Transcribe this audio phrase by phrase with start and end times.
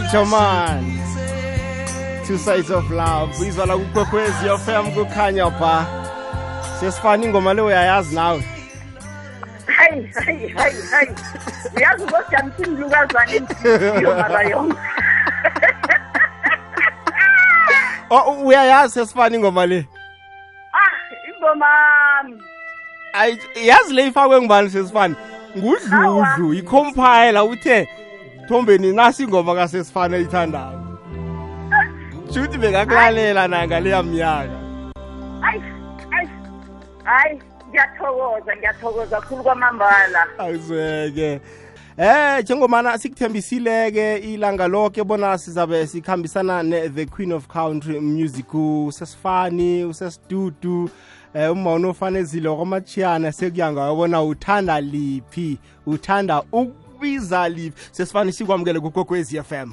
[0.00, 0.82] Rachel man
[2.26, 5.86] two sides of love uyizwa la kukwekwezi yofam kukhanya ba
[6.80, 8.44] sesifana ingoma le uyayazi nawe
[9.76, 11.10] hayi hayi hayi hayi
[11.76, 13.42] uyazi ngojamthini lukazwane
[14.02, 14.78] yobaba yonke
[18.10, 19.88] Oh uyayazi sesifana ingoma le
[20.74, 20.96] Ah
[21.36, 21.66] ingoma
[23.12, 25.14] Ayi yazi le ifakwe ngubani sesifana
[25.56, 27.88] ngudludlu icompile uthe
[28.48, 30.80] thombeni nasi ingoma kasesifana eyithandayo
[32.32, 34.60] juthi bekakulalela nangaleya mnyaka
[35.40, 35.60] hayi
[36.10, 36.28] hayi
[37.04, 41.40] hayi ngiyathokoza ngiyathokoza khulu kwamambala akuzweke
[41.96, 49.84] Eh njengomana sikuthembisileke ilanga lonke bona sizabe sikhambisana ne The Queen of Country Music usesifani
[49.84, 50.90] usesidudu
[51.34, 58.80] eh uma unofanezile kwamachiyana sekuya ngayo bona uthanda liphi uthanda uk libiza live sesifane sikwamukele
[58.80, 59.72] kugokwez f m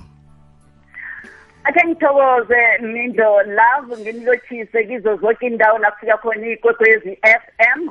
[1.64, 7.42] athe ngithokoze mindlo love ngimlotshise kizo zonke indawo lafika khona iy'kwekwezi f
[7.78, 7.90] m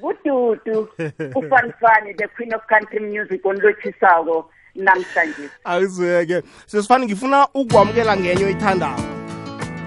[0.00, 0.88] kududu
[1.38, 8.98] ufanifani the queen of country music onlotshisako namhlanje ayizeke sesifane ngifuna ukwamukela ngenye ithandayo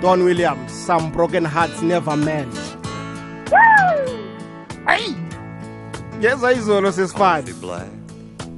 [0.01, 2.53] don williams some broken hearts never mend
[4.85, 5.15] hayi
[6.19, 7.53] ngeza izolo sesifane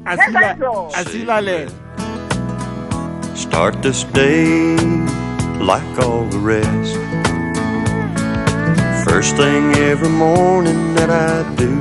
[0.05, 0.55] Así, la,
[0.95, 1.67] así la lee.
[3.35, 4.75] Start this day
[5.59, 6.95] like all the rest.
[9.07, 11.71] First thing every morning that I do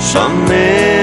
[0.00, 0.97] Some men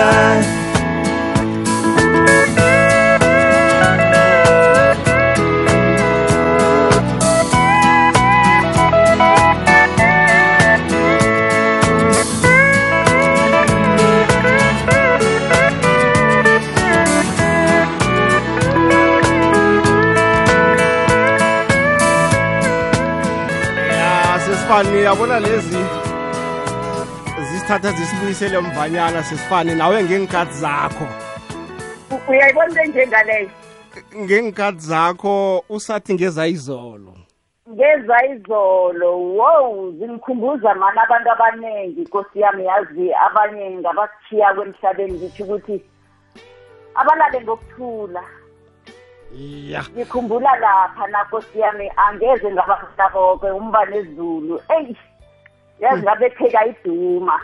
[0.00, 0.40] Ah,
[24.46, 25.77] se a Mona Lisa.
[27.68, 31.06] sisithatha zisibuyisele mvanyana sisifane nawe ngeenkathi zakho
[32.28, 33.50] uyayibona into enjengaleyo
[34.16, 37.14] ngeenkathi zakho usathi ngezayizolo
[37.70, 45.76] ngezayizolo wow zingikhumbuza mani abantu abaningi inkosi yami yazi abanye ngabakuthiya kwemhlabeni ngitho ukuthi
[46.94, 48.22] abalale ngokuthula
[49.72, 54.96] ya ngikhumbula lapha nakosi yami angeze ngabafuna bonke umbane ezulu eyi
[55.82, 57.36] yazi ngabepheka iduma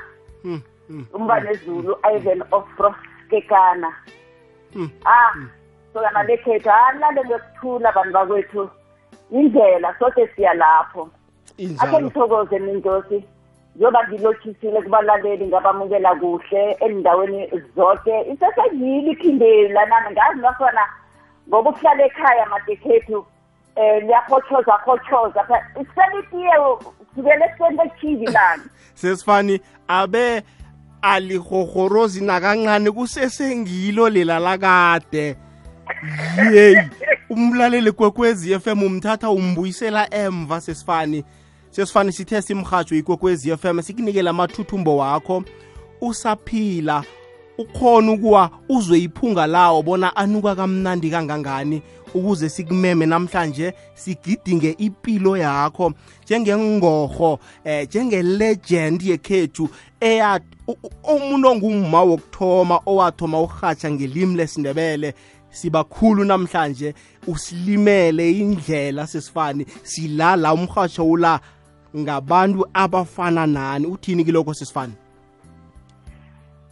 [1.12, 2.16] umbane zulu mm.
[2.16, 3.90] ivan of froskekana
[4.74, 4.90] mm.
[5.04, 5.48] ah mm.
[5.94, 8.62] sokana lekhethu alale ngekuthula abantu bakwethu
[9.38, 11.02] indlela soke siya lapho
[11.82, 13.18] akhe ngithokoze mindosi
[13.76, 17.40] njengoba ngilothisile kubalaleli ngabamukela kuhle endaweni
[17.74, 20.84] zonke isesengile iphindeli lanami ngazi nakhona
[21.48, 23.18] ngoba ukuhlala ekhaya madekhethu
[23.76, 25.40] um liyakhotshoza khotshoza
[25.94, 26.54] selitiye
[27.18, 28.62] ngibele esikoleni kwethivi lana
[28.94, 30.42] sesifani abe
[31.02, 35.36] alihogorozi nakancane kusesengilo lela lakade
[36.54, 36.76] yeyi
[37.30, 41.24] umlaleli kwekwezi FM umthatha umbuyisela emva sesifani
[41.70, 45.44] sesifani sithe simhajo ikwekwezi FM sikunikele amathuthumbo wakho
[46.00, 47.02] usaphila
[47.58, 51.82] ukhona ukuwa uzwe iphunga lawo bona anuka kamnandi kangangani
[52.14, 55.92] ukuze sikumeme namhlanje sigidinge impilo yakho
[56.24, 59.68] njengengorho eh njengelegend yekhethu
[60.00, 60.40] eya
[61.04, 65.14] umuntu ongumma wokuthoma owathoma urhatsha ngelimi lesindebele
[65.50, 66.94] sibakhulu namhlanje
[67.26, 71.40] usilimele indlela sesifani silala umrhatsho ula
[71.96, 74.92] ngabantu abafana nani uthini kilokho sesifani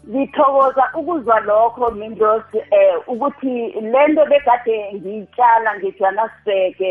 [0.08, 6.90] ngithokoza ukuzwa lokho mindlosi eh ukuthi lento bekade ngiyitshala ngeJwanasbeke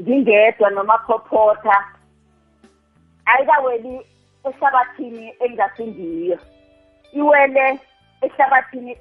[0.00, 1.76] ngingedwa noma phophotha
[3.30, 3.94] ayikaweli
[4.48, 6.36] ehlabathini engasindiyo
[7.18, 7.66] iwele
[8.26, 8.92] ehlabathini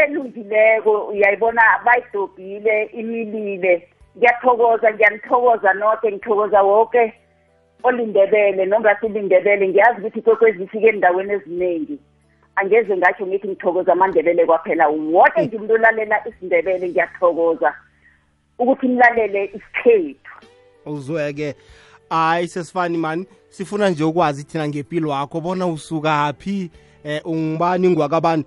[0.00, 3.74] elungileko uyayibona bayidobhile imilile
[4.18, 7.08] ngiyathokoza ngiyanithokoza noke ngithokoza wonke okay.
[7.84, 11.98] olindebele nongathi ulindebele ngiyazi ukuthi ikwekwezi ifike endaweni eziningi
[12.56, 17.74] angeze ngasho ngithi ngithokoza amandebele kwaphela woke nje umuntu olalela isindebele ngiyathokoza
[18.58, 20.16] ukuthi nilalele isikhethu
[20.86, 21.54] uzweke
[22.10, 26.70] hayi sesifani mani sifuna nje ukwazi thina ngempilo wakho bona usukaphi
[27.04, 28.44] um eh, ungubani ngwakabani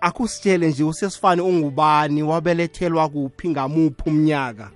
[0.00, 4.70] akusitshele nje usesifani ungubani wabelethelwa kuphi ngamuphi umnyaka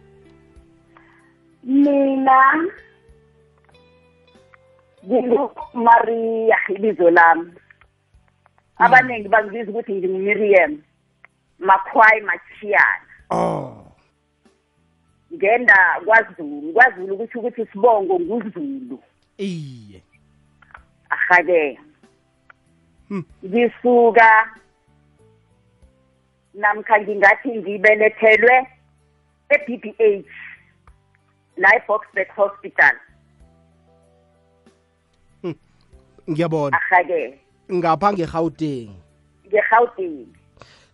[1.64, 2.42] mina
[5.08, 7.52] kungumaria ibizo lami mm.
[8.76, 10.72] abaningi bangibiza ukuthi ngingumiriam
[11.58, 13.84] makhwayi machiyana oh
[15.34, 18.98] ngenda kwazulu kwazulu ukuthi ukuthi sibongo nguzulu
[19.38, 20.02] iye
[21.10, 21.80] ahake
[23.08, 23.24] hmm.
[23.44, 24.28] ngisuka
[26.54, 28.56] namkha ngingathi ngibelethelwe
[29.54, 30.24] e-b b h
[31.56, 32.94] la e-boxback hospital
[36.28, 37.38] ngiyabona ahake
[37.72, 38.92] ngapha ngegauteng
[39.48, 40.28] ngegauteng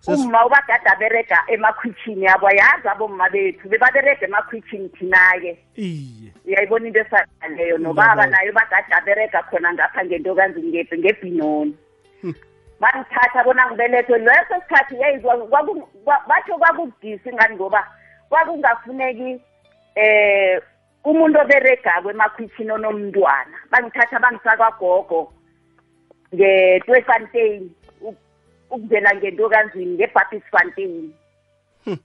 [0.06, 7.78] uma ubadada berega emakhwitshini yabo yazi abomma bethu bebaberega emakhwitshini thina-ke iye uyayibona into esaleyo
[7.78, 10.60] nobaba naye ubadada berega khona ngapha ngento kanzi
[11.00, 11.74] ngebhinoni
[12.82, 15.32] bangithatha bona ngibelethwe leso sikhathi yeyizwa
[16.28, 17.80] batho kwakubudisi ngani ngoba
[18.28, 19.40] kwakungafuneki
[19.96, 20.60] um
[21.10, 25.20] umuntu oberegako emakhwitshini onomntwana bangithatha bangisakwagogo
[26.34, 27.60] nge-twefontein
[28.08, 30.94] ukungena ngentokanzini nge-baptisfontein
[31.84, 31.98] hmm.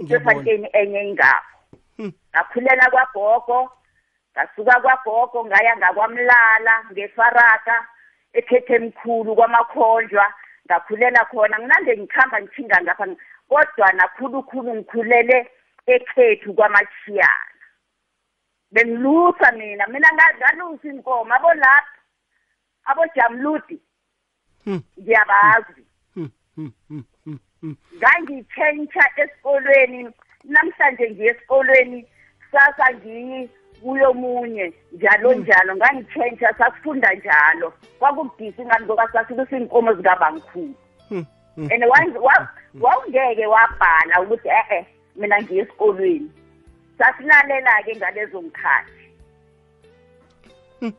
[0.00, 1.52] itwefontein enye ingapho
[1.96, 2.12] hmm.
[2.32, 3.56] ngakhulela kwagogo
[4.32, 7.76] ngasuka kwagogo ngaya ngakwamlala ngefaraka
[8.38, 10.26] ekhethe emkhulu kwamakhonjwa
[10.66, 13.04] ngakhulela khona nginande ngikhamba ngithinga ngapha
[13.50, 15.38] kodwa nakhulukhulu ngikhulele
[15.94, 17.54] ekhethu kwamachiyana
[18.72, 21.98] bengilusa mina mina ngalusa inkomo abo lapha
[22.84, 23.78] abojamludi
[24.64, 24.80] hmm.
[25.00, 25.82] ngiyabazi
[26.14, 26.30] hmm.
[26.88, 27.02] hmm.
[27.98, 30.00] ngangitshentsha esikolweni
[30.54, 32.00] namhlanje ngiye esikolweni
[32.52, 33.40] sasa ngiyi
[33.82, 40.74] kuyomunye njalo njalo ngangitshentsha sasifunda njalo kwakubudisi ingani ngoba sasilisa iy'nkomo zikabangikhulu
[41.56, 41.82] and
[42.82, 44.78] wawungeke wabhala ukuthi e-e
[45.16, 46.28] mina ngiye esikolweni
[46.98, 49.04] sasilalela-ke ngalezo ngikhathi
[50.80, 50.92] hmm.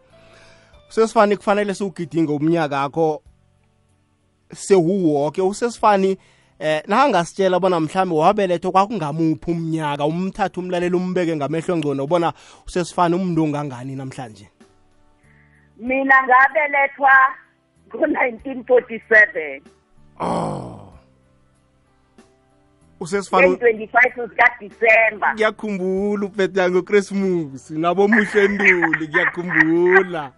[0.89, 3.21] usesifani kufanele siwugidinge umnyaka akho
[4.53, 6.17] sewuwoke usesifani
[6.59, 12.33] eh nangasitshela bona mhlambe wabelethwa kwakungamuphi umnyaka umthatha umlaleli umbeke ngamehlo engcono ubona
[12.67, 14.47] usesifani umntu ongangani namhlanje
[15.77, 17.11] mina ngabelethwa
[17.93, 19.61] ngo-1947
[20.19, 20.56] oh
[22.99, 30.31] usesifana 25 usika December ngiyakhumbula ubethe yango Christmas nabo muhle enduli ngiyakhumbula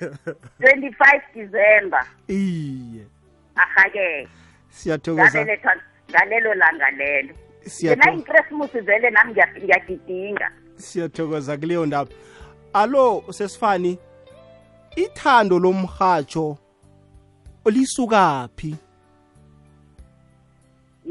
[0.00, 3.06] 25 December iye
[3.54, 4.28] ahake
[4.68, 5.46] siyathokoza
[6.10, 7.34] ngalelo langa lelo
[7.82, 12.10] mina iChristmas vele nami ngiyagidinga siyathokoza kuleyo ndaba
[12.72, 13.98] alo usesifani
[14.96, 16.56] ithando lomhatsho
[17.64, 18.76] lisukaphi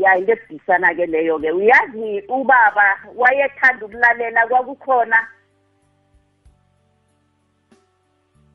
[0.02, 5.28] ya into ebudisana-ke leyo-ke uyazi ubaba wayethanda ukulalela kwakukhona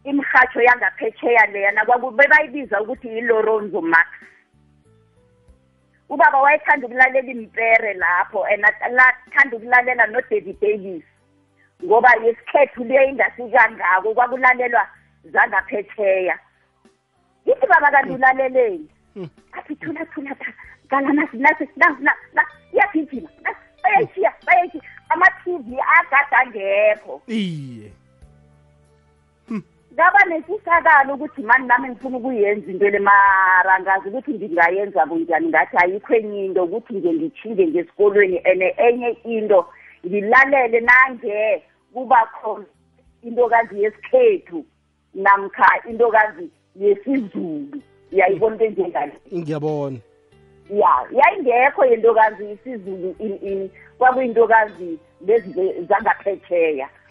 [0.04, 4.06] imhatsho yangaphetsheya leyana bebayibiza ukuthi yiloronzo max
[6.10, 8.64] ubaba wayethanda ukulalela impere lapho and
[8.99, 11.04] lathanda ukulalela nodavid davis
[11.85, 14.85] ngoba yesikhethu le ingasikangako kwakulalelwa
[15.30, 16.38] zangaphetsheya
[17.47, 19.28] yithi baba kanti ulaleleni hmm.
[19.52, 20.52] athi thula thula thula
[20.87, 23.28] ngalanazi nasi nasi nasi iyagijima
[23.83, 25.66] bayayishiya bayayishi ama-tv
[25.99, 27.88] agada ngekho iye
[29.49, 29.61] hm.
[29.95, 35.76] ngaba nesisakalo ukuthi mani nami ngifuna ukuyenza into le mara ngazi ukuthi ndingayenza kunjani ngathi
[35.76, 39.64] ayikho enye into ukuthi nje ngitshinge ngesikolweni and enye into
[40.07, 41.62] ngilalele nange
[41.93, 42.64] kuba khona
[43.23, 44.66] intokazi yesikhethu
[45.14, 47.69] namkha intokazi yesizulu
[48.12, 49.99] uyayibona into enjengani ngiyabona
[50.70, 53.14] ya yayingekho yentokazi isizulu
[53.99, 55.88] kwakuyintokazi lezi hmm.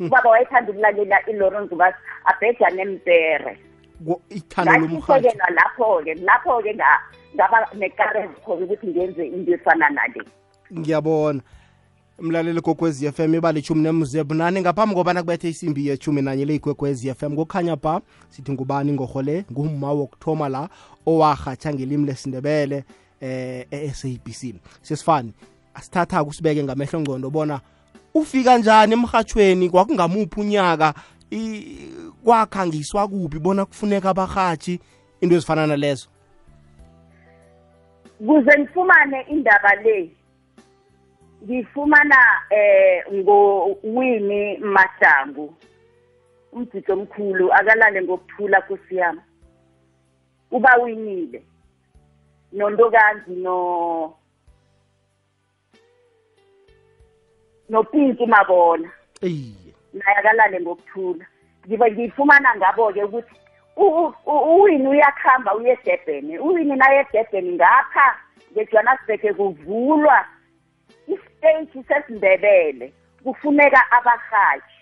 [0.01, 1.95] ubaba wayethanda ukulalela ilorenzo bas
[2.25, 3.57] abheja nempere
[4.01, 6.75] ngathisekelwa lapho-ke lapho-ke
[7.35, 10.21] ngaba nekarezi khona ukuthi ngenze into efana nale
[10.77, 11.41] ngiyabona
[12.19, 17.23] mlaleli kwekwez f m ibalithumi nemze bunane ngaphambi kobana kubethe isimbi yethumi nanye leyikwekwez f
[17.23, 20.69] m kukhanya ba sithi ngubani ngorhole ngumma wokuthoma la
[21.07, 22.83] owarhatsha ngelimi lesindebele
[23.21, 25.33] eh e-SABC eh, sesifani
[25.73, 27.61] asithatha kusibeke ngamehlo ngqondo bona
[28.13, 30.93] ufika kanjani emhathweni kwakungamuphi unyaka
[32.23, 34.79] kwakhangiswa kuphi bona kufuneka abahatshi
[35.21, 36.09] into ezifana nalezo
[38.19, 40.11] kuze ngifumane indaba le
[41.43, 42.15] ngifumana
[42.51, 45.53] eh ngowini madangu
[46.51, 49.21] umdidi omkhulu akalale ngokuthula kusiyami
[50.51, 51.43] uba winile
[52.55, 54.13] nontokazi no
[57.69, 61.25] nopinki mabona eyi naye akalale ngokuthula
[61.67, 63.35] ngiba ngiyifumana ngabo-ke ukuthi
[64.55, 68.07] uwini uyakuhamba uye edebhene uwini naye edebhene ngapha
[68.53, 69.35] ngejohannesburg
[69.65, 70.19] kuvulwa
[71.11, 72.93] isiteji sesindebele
[73.23, 74.79] kufuneka abahatshi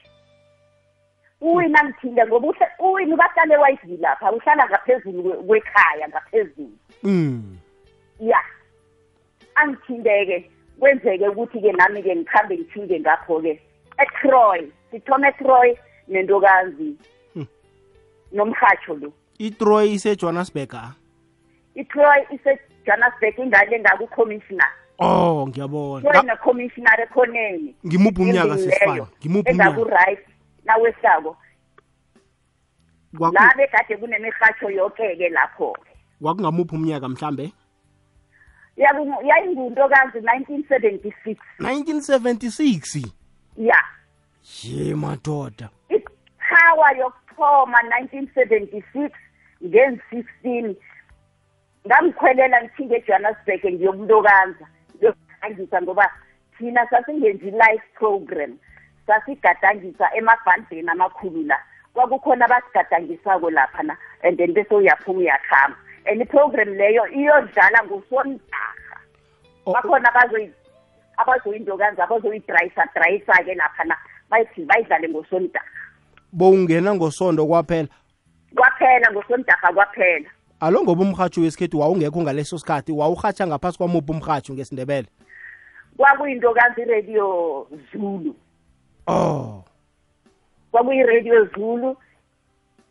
[1.42, 2.48] uwini angithinde ngoba
[2.80, 7.53] uwini bahlale ewayidilapha uhlala ngaphezulu kwekhaya ngaphezulu um
[8.26, 8.40] ya
[9.56, 10.38] angithinte-ke
[10.80, 13.52] kwenzeke ukuthi-ke nami-ke ngikhambe ngithinge ngapho-ke
[14.04, 14.60] etroy
[14.92, 15.68] sithome etroy
[16.08, 16.90] nentokazi
[17.36, 17.48] hmm.
[18.32, 19.10] nomhatsho lo
[19.44, 20.86] itroy isejohannesburg a
[21.76, 24.72] itroy isejohannesburg ingane ngakucommissioner
[25.04, 30.24] oh ngiyabona necommissioner ekhoneni ngimuphi umnyaka sesifana ngimuphi engakuright
[30.66, 31.32] nawehlako
[33.20, 35.92] la bekade kunemirhatsho yoke-ke lapho-ke
[36.24, 37.52] kwakungamuphi umnyaka mhlambe
[38.78, 43.06] yayingunto kazi 1976 1976
[43.58, 43.84] ya
[44.64, 49.12] ye madoda iqhawa yokuthoma 1976
[49.66, 50.76] ngen-16
[51.88, 54.66] ngamkhwelela ngithinge ejohannesburg ngiyokulokanza
[54.96, 56.06] ngiyokugadangisa ngoba
[56.58, 58.52] thina sasingenzi life program
[59.08, 61.58] sasigadangisa emabhandeni amakhulu la
[61.94, 68.74] kwakukhona abasigadangisako laphana and then bese uyaphuma uyakhamba and iprogram leyo iyodlala ngusontaha
[69.66, 70.10] bakhona
[71.18, 73.96] abazoyinto kanzi abazoyidrayisa drayisa-ke laphana
[74.30, 75.66] bayithi bayidlale ngosontaha
[76.32, 77.88] bowungena ngosondo kwaphela
[78.56, 80.30] kwaphela ngosontaha kwaphela
[80.60, 85.08] alo ngoba umrhatshi wesikhethu wawungekho ngaleso sikhathi wawurhatsha ngaphasi kwamuphi umrhatshi ngesindebele
[85.98, 88.36] kwakuyinto kanzi iradio zulu
[89.08, 89.64] oh
[90.72, 91.98] kwakuyiradio zulu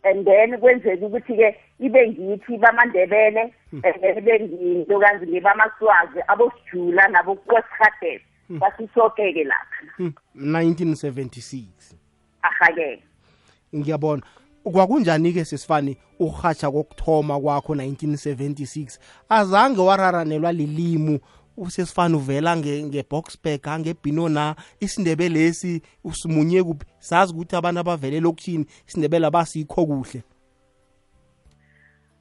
[0.05, 3.81] and then kwenzeka ukuthi-ke ibe ngithi bamandebele hmm.
[3.85, 8.21] and then ibe ngintokazi ngebamaswazi abosijula nabokosihadebe
[8.61, 9.49] sasisoke-ke hmm.
[9.49, 10.13] lapha hmm.
[10.35, 11.95] nineteen seventy six
[12.43, 13.03] ahake
[13.75, 14.23] ngiyabona
[14.65, 21.21] kwakunjani-ke sisifani ukurhatsha kokuthoma kwakho 1976 azange wararanelwa lilimu
[21.57, 28.67] usesifana uvela ngebox pack angebhino na isindebe lesi usimunye kuphi sazi ukuthi abantu abavele lokuthini
[28.89, 30.21] isindebele abasikho kuhle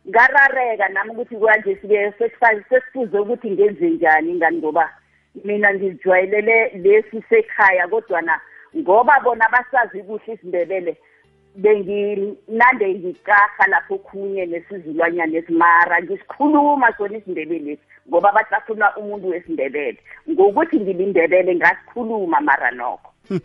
[0.08, 2.12] ngarareka nami ukuthi kwanje sike
[2.70, 4.90] sesifuze ukuthi ngenze njani ingani ngoba
[5.44, 8.42] mina ngijwayelele lesi sekhaya kodwana
[8.78, 10.98] ngoba bona basazi kuhle isindebele
[11.55, 17.77] benginande ngikaha lapho khunye nesizulwanyana esimara ngisikhuluma sona isindebele
[18.10, 19.98] ngoba abantu bafuna umuntu wesindebele
[20.29, 23.39] ngokuthi ngilindebele ngasikhuluma mara nokho hm,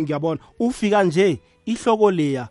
[0.00, 2.48] ngiyabona ufika nje ihloko leya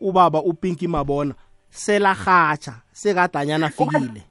[0.00, 1.34] ubaba upinki mabona
[1.70, 4.22] selahatsha sekadanyana fikile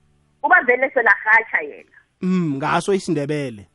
[0.43, 3.65] uba vele selahatsha yena mm ngaso isindebele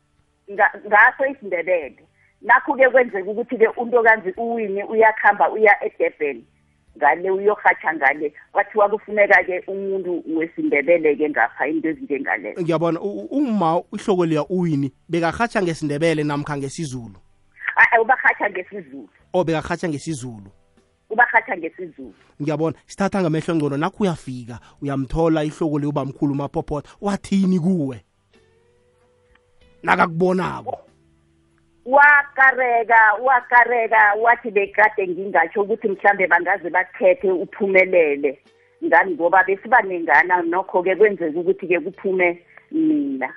[0.87, 2.05] ngaso isindebele
[2.43, 6.43] nakhu-ke kwenzeka ukuthi-ke untokazi uwini uyakuhamba uya edurban
[6.97, 14.93] ngale uyorhatsha ngale kwathiwa kufuneka-ke umuntu wesindebele-ke ngapha into ezinjengaleyo ngiyabona uma ihloko liya uwini
[15.09, 17.19] bekarhatsha ngesindebele namkha ngesizulu
[18.01, 20.51] ubarhatsha ngesizulu o bekarhatsha ngesizulu
[21.11, 28.01] ubarhatha ngesizulu ngiyabona sithatha ngamehlo ngcono nakho uyafika uyamthola ihloko leyo ubamkhulu umaphophotha wathini kuwe
[29.83, 30.79] nakakubonako
[31.85, 38.39] wakareka wakareka wathi bekade ngingatsho ukuthi mhlambe bangaze bakhethe uphumelele
[38.85, 43.29] ngani ngoba besiba nengana nokho-ke kwenzeka ukuthi-ke kuphume mina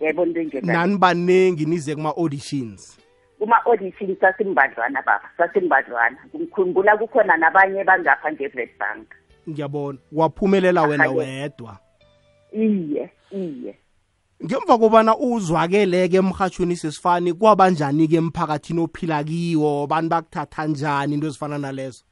[0.00, 2.98] yebo nto nje nani baningi nize kuma-auditions
[3.38, 9.08] kuma-auditions sasimbadlwana baba sasimbadlwana ngikhumbula kukhona nabanye bangapha nge-red bank
[9.50, 11.76] ngiyabona waphumelela wena wedwa
[12.52, 13.78] iye iye
[14.46, 22.02] ngemva kobana uzwakele-ke emhatshweni sesifani kwabanjani-ke emphakathini ophila kiwo abantu bakuthatha njani into ezifana nalezo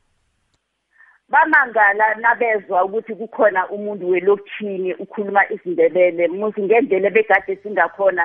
[1.32, 8.24] bamangala nabezwa ukuthi kukhona umuntu welokishini ukhuluma isindebele musi ngendlela ebegade singakhona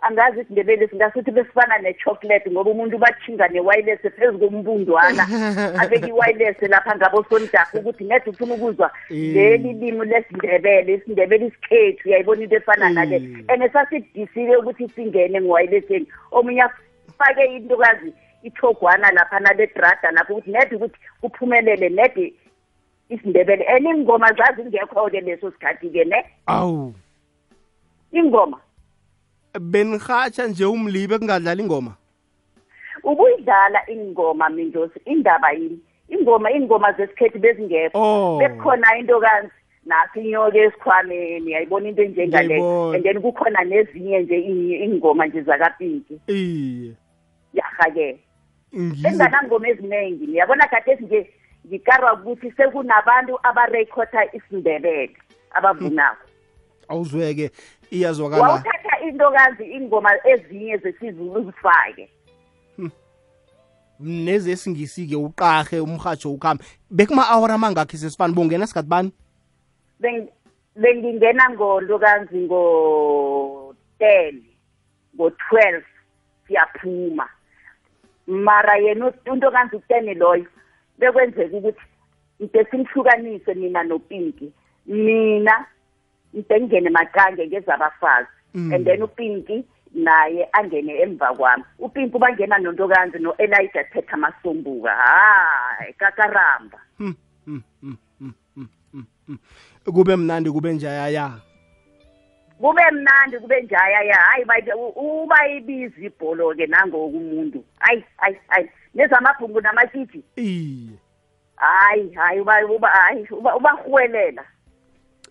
[0.00, 5.24] angazi isindebele singasuthi besifana ne-chocolate ngoba umuntu bathinga ne-wireless phezu kombundwana
[5.82, 9.16] abeke i-wireless lapha ngabosondafu ukuthi ngede ufuna ukuzwa mm.
[9.34, 12.94] leli limi lesindebele isindebele isikhethu uyayibona into efana mm.
[12.94, 13.16] nale
[13.48, 18.12] and sasidisile ukuthi singene nge-wirelesseni omunye afake intokazi
[18.42, 22.34] ithogwana lapha nale drada lapho ukuthi nede ukuthi kuphumelele nede
[23.08, 26.94] isindebele and ingoma zazingekho-ke leso sikhathi-ke ne awu
[28.12, 28.60] ingoma
[29.58, 31.92] benihatsha nje umlibe kungadlala ingoma
[33.04, 37.98] ubuyidlala ingoma mindosi indaba yini ingoma ingoma zesikhethi bezingekho
[38.34, 38.38] oh.
[38.38, 39.52] bekukhona into kanzi
[39.86, 44.38] nathi inyoka esikhwameni yayibona into enjengaleyo and then kukhona nezinye nje
[44.84, 46.92] ingoma nje zakapiki iye
[47.52, 48.18] yaha-ke
[49.06, 51.30] enganangoma eziningi niyabona khathesi nje
[51.68, 55.10] ngikarwa ukuthi sekunabantu abarekhotha isindebele
[55.50, 56.24] abavunako
[56.88, 57.50] awuzweke
[57.96, 62.08] iyazwakala wawuthatha intokazi ingoma ezinye zesizulu uzifake
[62.76, 62.90] hmm,
[64.00, 69.10] nezesingisi-ke uqahe umhatsho ukuhambe bekuma-awara amangakhi sesifana bongena sikhathi bani
[70.76, 74.34] bengingena ngolokanzi ngo-ten
[75.14, 75.86] ngo-twelve
[76.46, 77.26] siyaphuma
[78.26, 80.46] mara yena into kanzi utene loyo
[80.98, 81.82] bekwenzeka ukuthi
[82.42, 84.52] ngide simhlukanise mina nopinki
[84.86, 85.66] mina
[86.36, 88.72] ngingene maqhange ngezabafazi mm.
[88.72, 96.78] and then upinki naye angene emva kwami upimpi ubangena nontokanzi no-elida phetha masombuka hayi kakaramba
[96.98, 99.36] hmm, hmm, hmm,
[99.84, 101.32] kube mnandi kube njayaya
[102.60, 104.44] kube mnandi kube njayaya hayi
[104.96, 110.92] ubayibiza ibholo-ke nangokumuntu hayi hayi hayi nezamabhungu namashiji iye
[111.56, 112.64] hayi hayi hayi
[113.30, 114.50] ubarhwelela uba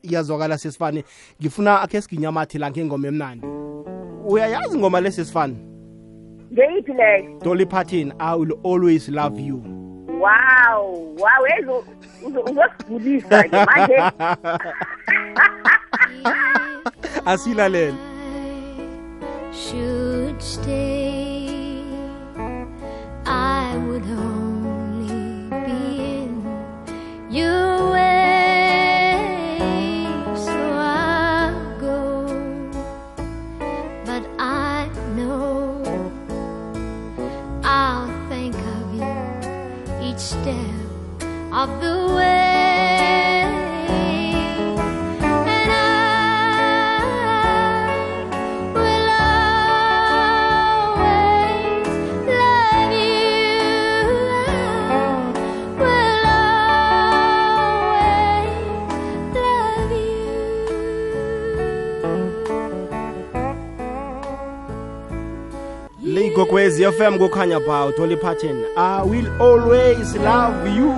[0.04, 1.04] iyazwakala sesifane
[1.42, 3.48] ngifuna akhe siginyamathi la ngengoma emnandi
[4.30, 5.56] uyayazi ingoma lesi sifane
[6.54, 9.58] ngeyiphi leyo dolly parton i will always love you
[10.08, 10.82] wow
[11.18, 11.84] wow ezo
[12.48, 13.98] uzokubulisa ke manje
[17.32, 17.94] asilalele
[19.52, 21.28] should stay
[23.30, 26.42] I would only be in
[27.30, 27.58] you
[27.92, 28.37] way
[40.28, 42.47] step of the way.
[66.78, 70.94] ikwekwezfm kukhanya ba uthola iphatheni i will always love you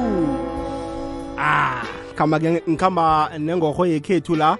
[1.37, 1.83] ah
[2.15, 4.57] khamba ke ngikhamba nengoho yekhethu la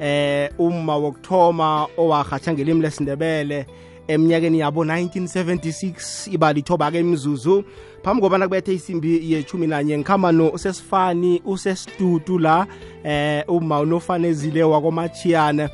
[0.00, 3.66] eh uma wokthoma owahatsha ngelimi lesindebele
[4.08, 7.64] eminyakeni yabo 1976 ibalithoba ke imizuzu
[8.04, 12.66] phambi kobana kubethe isimbi yechumi nanye ngikhamba nosesifani usesidudu la
[13.04, 15.68] eh uma unofanezile wakomachiyane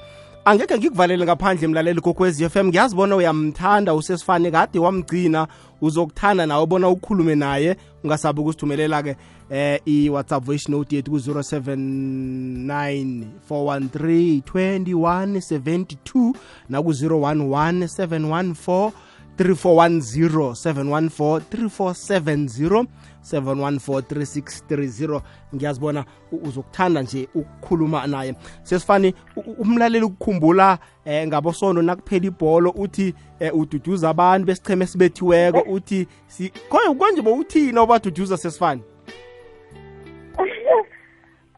[0.46, 5.46] angekhe ngikuvalele ngaphandle mlaleli kokwez f m ngiyazibona uyamthanda usesifane kade wamgcina
[5.80, 9.16] uzokuthanda nawe bona ukhulume naye ungasabi ukusithumelela-ke
[9.50, 16.36] eh i-whatsapp voice note yethu ku-079 413 2172
[16.68, 18.90] naku-011 714
[19.38, 22.84] 3410 714 3470
[23.24, 25.20] 07143630
[25.54, 26.04] ngiyazibona
[26.42, 29.14] uzokuthanda nje ukukhuluma naye sesifani
[29.58, 36.52] umlaleli ukukhumbula eh ngabosono nakuphela ibholo uthi eh, ududuza abantu besicheme sibethiweko uthi si
[36.98, 38.82] konje bo uthina obaduduza sesifani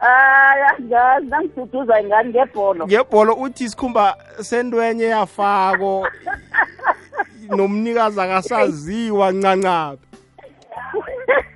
[0.00, 6.09] angazi ah, nangiduduza ingane ngebholo ngebholo uthi isikhumba sentwenye yafako
[7.57, 9.98] nomnikazi akasaziwa ncancapha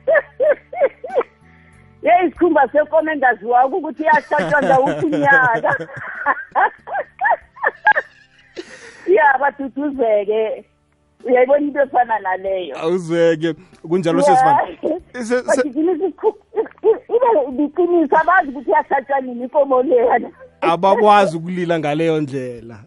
[2.03, 5.87] ye isikhumba senkomo engaziwako ukuthi iyahlatshwanza ukunyaka
[9.17, 10.65] ya baduduzeke
[11.25, 13.55] uyayibona into efana naleyo awuzeke
[13.89, 16.01] kunjalo ibe
[17.57, 22.79] liqiniso abazi ukuthi iyahlatshwa nini inkomo leyana abakwazi ukulila ngaleyo ndlela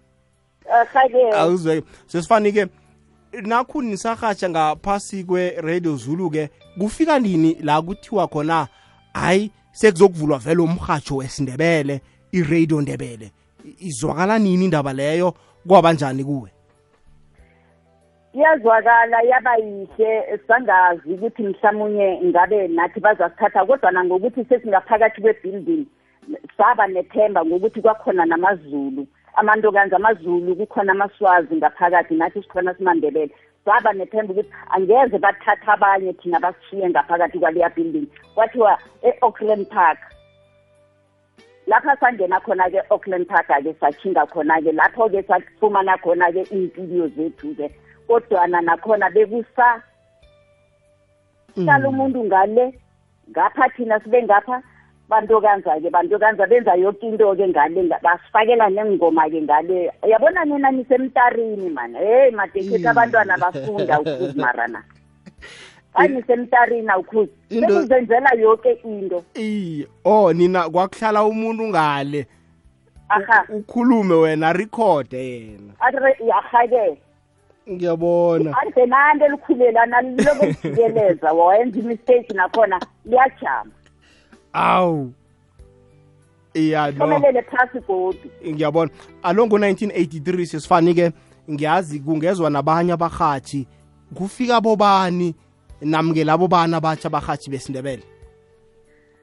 [1.36, 2.68] awuzeke sesifanike
[3.42, 6.50] nakho nisahatsha ngaphasi kwe-radio zulu-ke
[6.80, 8.68] kufika nini la kuthiwa khona
[9.14, 13.32] hayi sekuzokuvulwa vele umhatsho wesindebele iradio ndebele
[13.80, 15.34] izwakala nini indaba leyo
[15.68, 16.50] kwabanjani kuwe
[18.34, 25.86] iyazwakala yaba yihle sangazi ukuthi mhlawumunye ngabe nathi bazasithatha kodwana ngokuthi sesingaphakathi kwe-building
[26.58, 29.06] saba nethemba ngokuthi kwakhona namazulu
[29.38, 33.30] amantokanzi amazulu kukhona amaswazi ngaphakathi nathi sikhona simandebele
[33.66, 40.00] saba nethemba ukuthi angeze bathatha abanye thina basishiye ngaphakathi kwaleya building kwathiwa e-auckland park
[41.68, 47.66] lapha sangena khona-ke auckland park-ke sathinga khona-ke lapho-ke safumana khona-ke iy'mpidiyo zethu-ke
[48.08, 49.68] kodwana nakhona bekusa
[51.56, 51.64] mm.
[51.64, 52.66] hlala umuntu ngale
[53.32, 54.58] ngapha thina sibe ngapha
[55.14, 62.80] bantokanza-ke bantokanza benza yonke into-ke ngale basifakela nengoma-ke ngale yabona nina nisemtarini mani heyi madekethi
[62.84, 62.88] mm.
[62.88, 64.84] abantwana bafunda ukhuzi marana
[66.02, 72.28] anisemtarini awukhuzi sekuzenzela yonke into iye oh nina kwakuhlala umuntu ngale
[73.10, 75.74] aha ukhulume wena rekhode yena
[76.40, 76.98] aha-ke
[77.70, 83.72] ngiyabona adenanto elikhulelana liloko lijikeleza wawenza imistake nakhona liyajama
[84.54, 85.12] awu
[86.54, 88.92] iyalomelele phasi godi ngiyabona
[89.24, 91.12] alo ngo-1983 sesifani ke
[91.52, 93.68] ngiyazi kungezwa nabanye abahathi
[94.14, 95.36] kufika bobani
[95.82, 98.04] namke labo bana batsha abahathi besindebele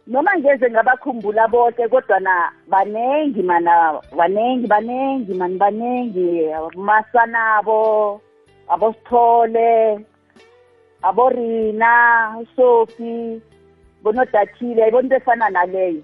[0.06, 6.28] noma ngeze ngabakhumbula bonke kodwa na banengi mana banengi banengi mani banengi
[6.76, 8.20] masanabo
[8.68, 10.00] abosithole
[11.02, 11.90] aborina
[12.42, 13.40] usofi
[14.02, 16.02] bonodathile ayibona into efana naleyo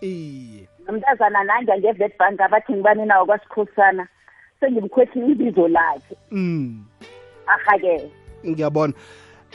[0.00, 4.06] iye nomntazana nanje nge-vet bank abathi ngibani nawo kwasikhosana
[4.60, 6.84] sengimkhwethile ibizo lakhe mm.
[7.46, 8.10] ahake
[8.46, 8.94] ngiyabona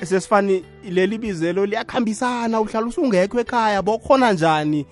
[0.03, 4.85] sesifani leli bizelo liyakhambisana uhlala usungekho ekhaya bokhona njani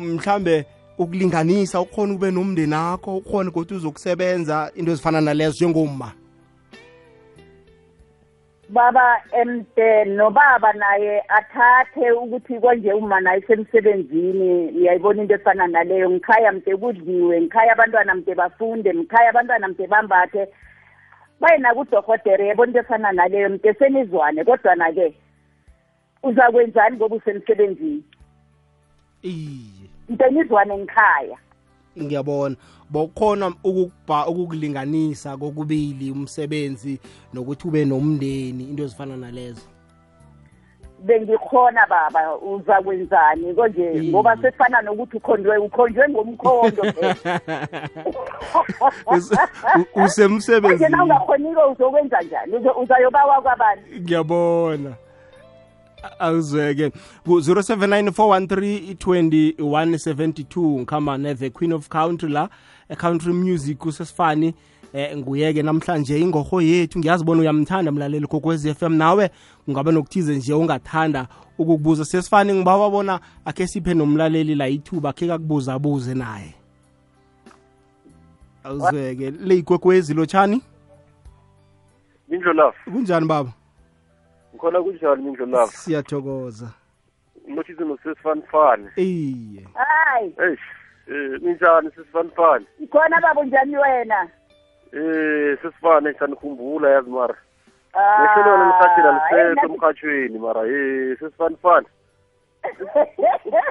[0.00, 0.64] mhlambe
[0.98, 6.12] ukulinganisa ukhona ukube nomndeni akho ukhona kodwa uzokusebenza into ezifana nalezo njengoma
[8.74, 16.52] baba emde nobaba naye athathe ukuthi konje uma naye semsebenzini uyayibona into efana naleyo ngikhaya
[16.52, 20.48] mde kudliwe ngikhaya abantwana mde bafunde ngikhaya abantwana mde bambathe
[21.40, 25.14] baye nakudohotere yebona into efana naleyo mde senizwane kodwana-ke
[26.22, 28.02] uzakwenzani ngoba usemsebenzini
[30.10, 31.38] mde nizwane ngikhaya
[32.02, 32.56] ngiyabona
[32.90, 36.98] bokhona ukukubha ukukulinganisa kokubili umsebenzi
[37.32, 39.62] nokuthi ube nomndeni into ezifana nalezo
[41.06, 44.10] bengikhona baba uza kwenzani konje hmm.
[44.10, 46.82] ngoba sefana nokuthi ukhondwe ukhonjwe ngomkhondo
[50.04, 52.52] usemsebenzini nje nawungakhoniko uzokwenza njani
[52.82, 54.92] uzayobawa kwabani ngiyabona
[56.18, 56.90] awuzweke
[57.24, 58.60] ku-079 413
[61.18, 62.48] ne the queen of country la
[62.88, 64.54] eh, country music usesifani
[64.92, 69.30] eh nguye-ke namhlanje ingorho yethu ngiyazibona uyamthanda mlaleli kokwez FM m nawe
[69.64, 76.14] kungaba nokuthize nje ungathanda ukukubuza sesifani ngiba wabona akhe siphe nomlaleli la ithuba akhe abuze
[76.14, 76.54] naye
[78.64, 80.62] awuzeke leyigwegwezi lotshani
[82.54, 83.52] love kunjani baba
[84.64, 86.68] khona kunjani mindlu lava siyathokoza
[87.56, 90.64] nothi nosesifanifane iye hayi eish
[91.44, 94.22] ninjani eh, sesifanifane ikhona babo njani wena
[94.92, 97.34] eh sesifane sanikhumbula yazi mara
[97.92, 101.86] ah, nehlelelo lisathela liseso emkhatshweni mara ye eh, sesifanifane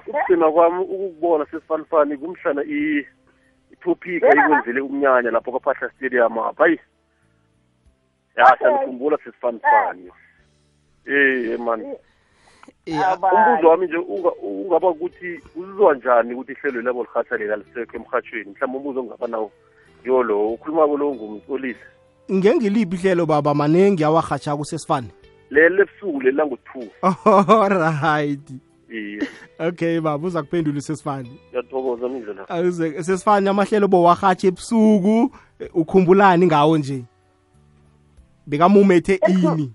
[0.07, 6.79] ukugcina kwami ukukubona sesifanifane kumhlana ithopic ayikwenzele umnyanya lapho kwaphahla stadium apha hayi
[8.37, 10.11] ya sanikhumbula sesifanifane
[11.05, 11.83] eh mani
[12.95, 13.97] ah, ah, umbuzo wami nje
[14.43, 19.51] ungaba ukuthi uzizwa njani ukuthi ihlelo labo lihathalela lisekho emhatshweni mhlawumbe umbuzo ongaba nawo
[20.05, 21.79] yolo ukhuluma kolo ngumcolisi
[22.31, 25.07] ngengiliphi ihlelo baba maningi awahatshako usesifane
[25.49, 28.49] leli lebusuku leli langu-two allright
[29.67, 32.47] okay baba uza kuphendula usesifane ngiyathokoza mindlela
[33.03, 35.29] sesifane amahlelo bowahatsha ebusuku
[35.73, 37.03] ukhumbulani ngawo nje
[38.47, 39.71] bekamumethe ini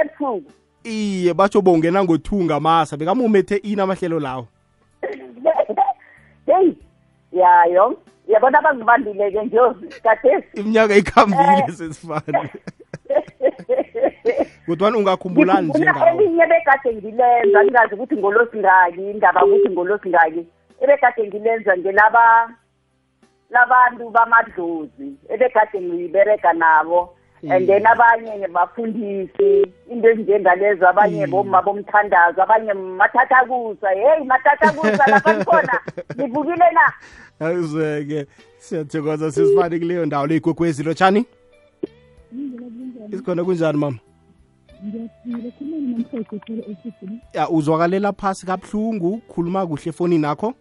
[0.00, 0.44] ebusuku
[0.84, 4.44] iye batsho bowungena ngo-two ngamasa bekamumethe ini amahlelo lawo
[6.46, 6.76] heyi
[7.32, 7.86] yayo
[8.28, 9.60] yabona abazibambile-ke nje
[10.02, 11.68] kadesi iminyaka ikhambile eh.
[11.74, 12.38] sesifane
[14.66, 15.72] kodwani ungakhumbulani
[16.16, 20.42] elinye bekade ngilenza ngingazi ukuthi ngolosingaki indaba ukuthi ngolosingaki
[20.82, 22.24] ebekade ngilenza ngelaba
[23.50, 27.15] labantu bamadlozi ebekade ngiyibereka nabo
[27.50, 31.30] and then abanye ngebafundisi into ezinjengalezo abanye mm.
[31.32, 35.80] bomma bomthandazo abanye mathathakusa heyi mathathakusa lapha nikhona
[36.16, 36.92] nivukile na
[37.46, 38.26] azweke
[38.58, 41.26] siyathokoza sisifani kuleyo ndawo leyigwegwezi lotshani
[43.12, 43.98] isikhona kunjani mama
[47.32, 50.54] ya uzwakalela phasi kabuhlungu khuluma kuhle efonini nakho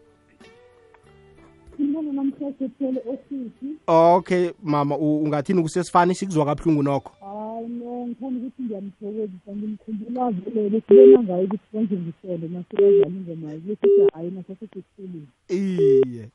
[3.88, 11.24] okay mama ungathini kusesifani sikuzwa kabuhlungu nokho hayi no ngithanda ukuthi ngiyamthokozisa ngimkhumbula vele siona
[11.24, 16.30] ngayo ukuthi konje ngisele nasekazani ngomayo lesithi hayi nasasesesikoleni iye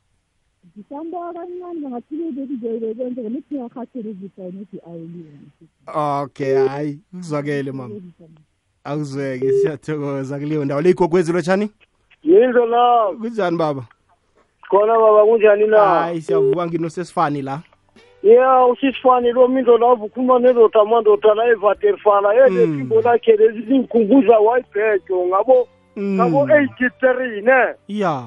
[0.76, 5.50] ngisamba kancane ngathilebekizebekenzeka nithi ngiyahatherizisa nithi awulini
[5.94, 7.94] okay hayi kuzwakele mama
[8.84, 11.70] akuzweke siyathokoza kuleyo ndawo leyigogwezi lotshani
[12.24, 13.86] yinzo la kunjani baba
[14.70, 17.60] khona baba kunjani na hayi siyavuka nginosesifani la
[18.22, 22.78] ya usisifani lo mindo lavo ukhuluma nendoda amandoda la evaterfala yele eh, hmm.
[22.78, 26.14] phimbo lakhe lezi lingikhumbuza wayibhejo ngabo hmm.
[26.14, 28.24] ngabo-eighty-three ne ya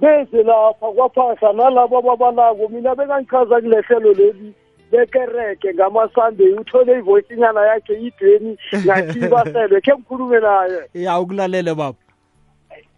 [0.00, 4.54] beze lapha kwaphahla nalabo ababalako mina bekangichaza kule hlelo leli
[4.90, 11.98] bekereke ngamasunday uthole ivoyisinyana yakhe idweni ngakhibaselwe khe mkhulume naye ya ukulalele baba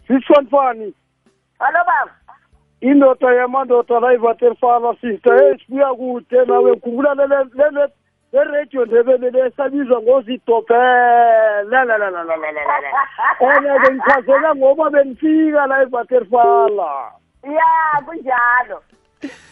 [0.09, 0.95] sisifani fani
[1.59, 2.13] halo baba
[2.81, 7.89] indoda yamandoda la ivaterfala sister esibuya kude nawe ngikhumbula lele
[8.33, 12.63] leradio ndebele lesabizwa ngozidobhelelelelelelelele
[13.41, 17.11] ene bengichazela ngoba benifika la evaterfala
[17.43, 18.83] ya kunjalo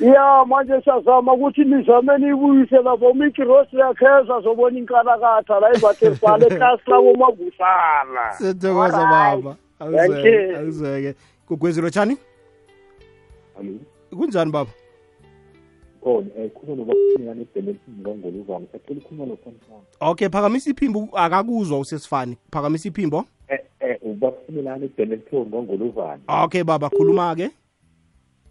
[0.00, 8.32] ya manje siyazama ukuthi nizame niyibuyise lapho mikirosi yakheza zobona inkalakatha la evaterfala eklasi labomavusana
[8.32, 11.14] sithokoza baba akuzeke
[11.48, 12.16] kugwezilo tshani
[13.62, 13.80] alo
[14.16, 14.70] kunjani baba
[16.02, 22.88] oh um khuluma nobafunekani ebhelesini kangoluvana ngisacela ukhuluma nofanifani okay phakamisa iphimbo akakuzwa usesifani phakamisa
[22.88, 27.50] iphimbo eh eh ubafunelani ebhelesini kangoluvana okay baba khuluma-ke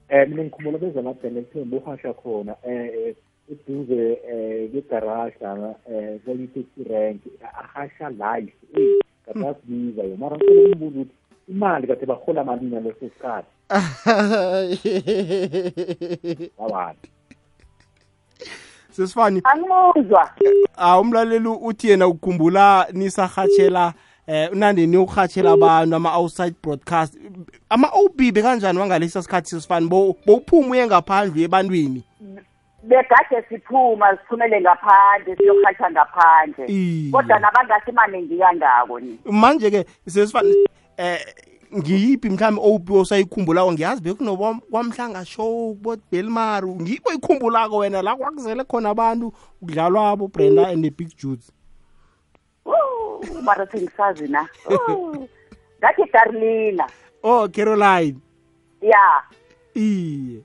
[0.09, 3.15] eh mina ngikhumula bezamabhenelton buhasha khona eh
[3.51, 9.01] eduze eh kwegarasha eh kwalithi rank ahasha life eh hmm.
[9.25, 11.15] katazibiza yo mara ngicela umbuza ukuthi
[11.51, 13.51] imali kade bahola malini leso sikhathi
[16.57, 17.09] wabantu
[18.91, 20.29] sesifani angimuzwa
[20.77, 23.93] ah umlaleli uthi yena ukukhumbula nisahatshela
[24.27, 27.17] eh unandi niyokuhatshela abantu ama-outside broadcast
[27.69, 32.03] ama-ob bekanjani wangalesa sikhathi sesifani bowuphuma uye ngaphandle uye ebantwini
[32.83, 40.53] begade siphuma sithumele ngaphandle siyokuhatha ngaphandle kodwa nabangathi maningi kangako ni manje-ke sesifani
[41.01, 41.21] eh
[41.81, 49.33] ngiyiphi mhlawumbe owuphi osayikhumbulako ngiyazi bekunobamhlanga show bodbelmar ngibo oyikhumbulako wena la kwakuzele khona abantu
[49.59, 51.49] kudlalwa bobrenda and the-big judes
[53.43, 54.45] mara sengisazi na
[55.81, 56.85] ngathi carolina
[57.23, 58.17] oh caroline
[58.81, 59.01] ya
[59.75, 60.41] iye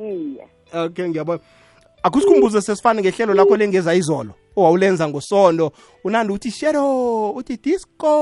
[0.00, 1.42] iye okay ngiyabona
[2.02, 5.72] akusikhumbuze sesifane ngehlelo lakho lengeza izolo owawulenza ngosonto
[6.04, 8.16] unandi uthi shero uthi disco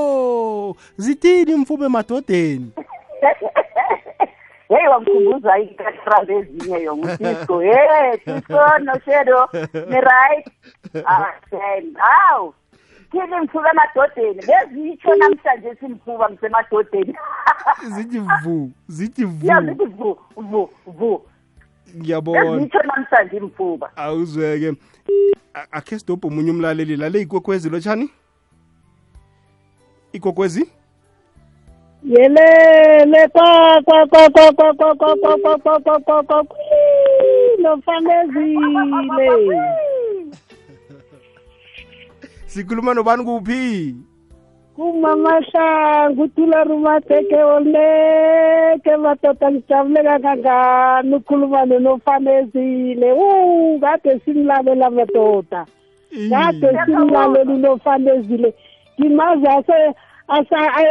[0.97, 2.71] zithini imfume emadodeni
[4.69, 7.79] yeyi wamkhumbuza ikatrambe ezinye yona utisco ye
[8.25, 9.39] disco noshero
[9.91, 10.45] niright
[11.13, 12.53] asen ah, hawu
[13.11, 17.13] thini mthuba emadodeni bezitsho namhlanje simthuba msemadodeni
[17.95, 21.21] zithi vu zithi vu zithi vu vu vu
[21.97, 24.69] ngiyabona ngitho namhlanje imfuba awuzweke
[25.77, 28.09] akhe stop umunye umlaleli lale ikwekwezi lotshani
[30.13, 30.69] ikwekwezi
[32.03, 33.49] yelele kwa
[33.83, 35.15] kwa kwa kwa kwa kwa kwa kwa kwa
[35.79, 36.55] kwa kwa kwa kwa
[37.59, 39.55] nofanezile
[42.47, 43.95] sikhuluma nobani kuphi
[44.79, 53.27] kumamahlangu uthulari umateke oleke madoda ngijabule kangangani ukhuluma nonofanezile u
[53.83, 55.61] kade simlalela madoda
[56.31, 58.49] kade simlalela unofanezile
[58.99, 59.47] ngimazi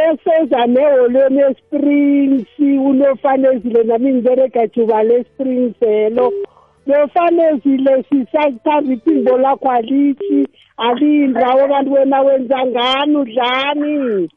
[0.09, 2.53] eseza neholweni esprings
[2.89, 6.58] unofanezile nami ngiberega juba le springs elo mm.
[6.89, 10.47] befanekile sisathanda iphimbo lakho alithi
[10.77, 14.29] aliyindawo kanti wena wenza ngani udlani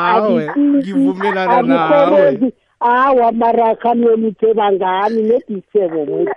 [2.82, 6.30] awa marakani wena utheba ngani nebisebo muthi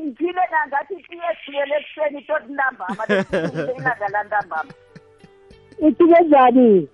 [0.00, 3.02] ngiphile nangathi tiye ekuseni tot ntambama
[3.78, 4.72] ilanga lantambama
[5.80, 6.88] uthike njani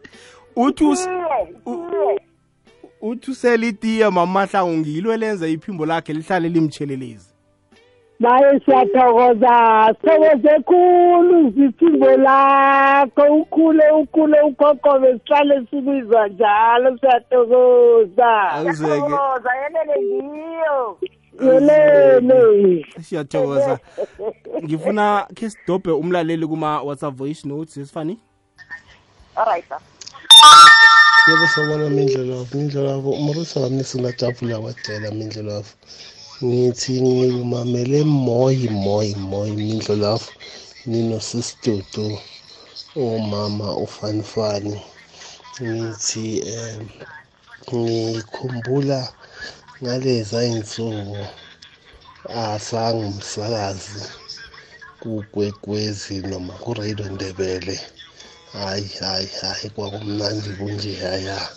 [0.57, 0.85] uthi
[3.03, 7.29] uthi uselitiya mamahlango ngilo elenza iphimbo lakhe lihlale limtshelelezi
[8.21, 9.57] naye siyathokoza
[10.03, 20.99] sithokoze khulu ziphimbo lakho ukhule ukhule ukhokhobe sihlale sibizwa njalo siyathokoza siyathokoza yelele ngiyo
[21.45, 23.79] yelele siyathokoza
[24.65, 28.19] ngifuna khe sidobhe umlaleli kuma-whatsapp voice notes esifani
[29.41, 29.67] alright
[31.27, 35.71] yebo sawubona mindlelavu mindlelavu umorisi wami singajabula kwadela mindlelavu
[36.49, 40.29] ngithi ngilumamele moyi moyi moyi mindlelavu
[40.91, 42.07] ninosisidudu
[43.07, 44.77] umama ufanifani
[45.67, 46.83] ngithi um
[47.83, 49.01] ngikhumbula
[49.83, 51.23] ngaleza iy'nsuku
[52.43, 54.03] asangumsakazi
[55.01, 57.77] kugwegwezi noma kuradio ndebele
[58.55, 61.49] hayi hayi hayi kwakumnandi kunje yaya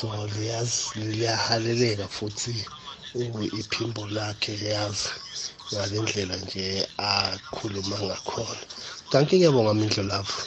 [0.00, 2.52] so liyazi liyahaleleka futhi
[3.58, 5.08] iphimbo lakhe liyazi
[5.72, 6.66] ngale ndlela nje
[7.08, 8.60] akhuluma ngakhona
[9.12, 10.38] kanti-ke bonga mindlo lapho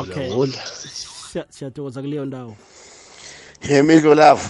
[0.00, 0.32] okay
[1.52, 2.56] siyathokoza kuleyo ndawo
[3.68, 4.48] ye mindlo lapho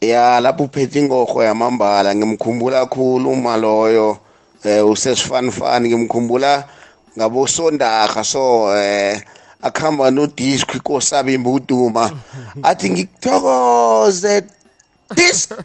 [0.00, 4.18] ya lapho uphethe ingorho yamambala ngimkhumbula khulu uma loyo
[4.64, 6.52] um usesifanifani ngimkhumbula
[7.16, 9.18] ngabosondarha so um
[9.62, 12.04] akuhamba nodisco inkosabe imbuduma
[12.62, 14.42] athi ngikuthokoze
[15.14, 15.56] disco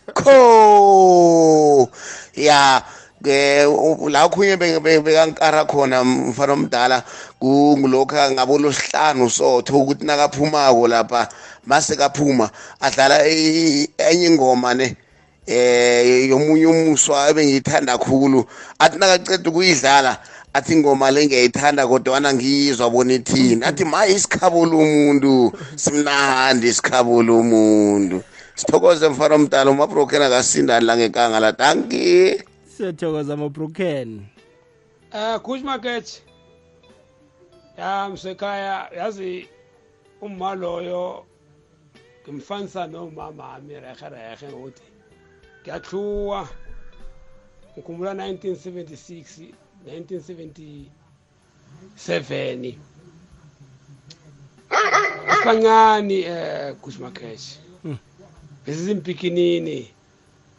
[2.36, 2.82] ya
[4.10, 6.98] la khunye bekankara khona mfana omdala
[7.40, 11.22] ngulokhu ngabolo sihlanu sotho ukuthi nakaphumako lapha
[11.70, 12.50] mase kaphuma
[12.84, 13.88] adlala enye
[14.28, 14.88] ingoma ne
[15.48, 15.54] um
[16.32, 18.44] yomunye umuswa ebengiyithanda khulu
[18.84, 20.12] athi nakaceda ukuyidlala
[20.56, 25.34] athi ingoma le ngiyayithanda kodwana ngizwa bona ithini athi ma isikhabulo umuntu
[25.84, 28.18] simnandi isikhabulo umuntu
[28.60, 32.06] sithokoze mfana omdala umabroken akasindani la ngekanga la tanki
[32.78, 34.08] siyathokoza mabroken
[35.14, 36.08] um eh, kush market
[37.78, 39.34] ya msekhaya yazi
[40.26, 41.06] umma loyo
[42.30, 44.86] ngimfanisa nomama ami reherehe ngokuthi
[45.62, 46.42] ngiyahluwa
[47.74, 49.54] ngikhumbula 1976
[49.88, 52.76] 1977
[55.44, 57.96] kancane eh Kushmakesh hmm.
[58.66, 59.92] besizimpikinini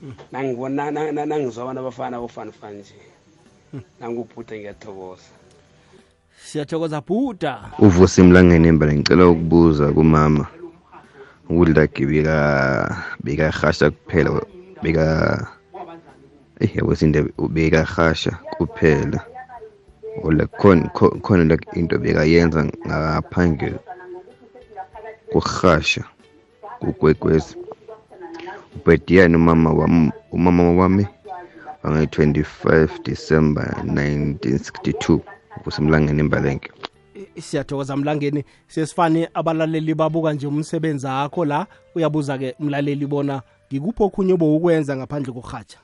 [0.00, 0.14] hmm.
[0.32, 0.90] nangibona
[1.26, 2.94] nangizwa abantu abafana bofana fana nje
[4.00, 5.28] nangubhuda ngiyathokoza
[6.46, 7.52] siyathokoza bhuda
[7.84, 10.44] uvusa emlangenemba ngicela ukubuza kumama
[11.50, 12.02] ukuthi like
[13.24, 14.30] bekahasha kuphela
[14.82, 15.04] beka
[16.62, 19.18] eyi eh, yakwesindebe bekahasha kuphela
[20.26, 20.44] ole
[21.24, 23.78] khona le into bekayenza ngaphandle
[25.30, 26.02] kurhasha
[26.80, 27.52] kukwekwezi
[28.76, 31.04] ubediyani umama wami umama wami
[31.82, 32.70] wange-25
[33.08, 35.20] december 1962
[35.64, 36.70] kusemlangeni imbalenke
[37.38, 44.96] siyathokoza mlangeni sesifane abalaleli babuka nje umsebenzi akho la uyabuza-ke mlaleli bona ngikuphi okhunye ukwenza
[44.96, 45.78] ngaphandle kokurhatsha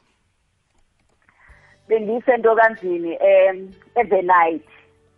[1.89, 3.57] bengiyisento kanzini um
[3.97, 4.63] evernight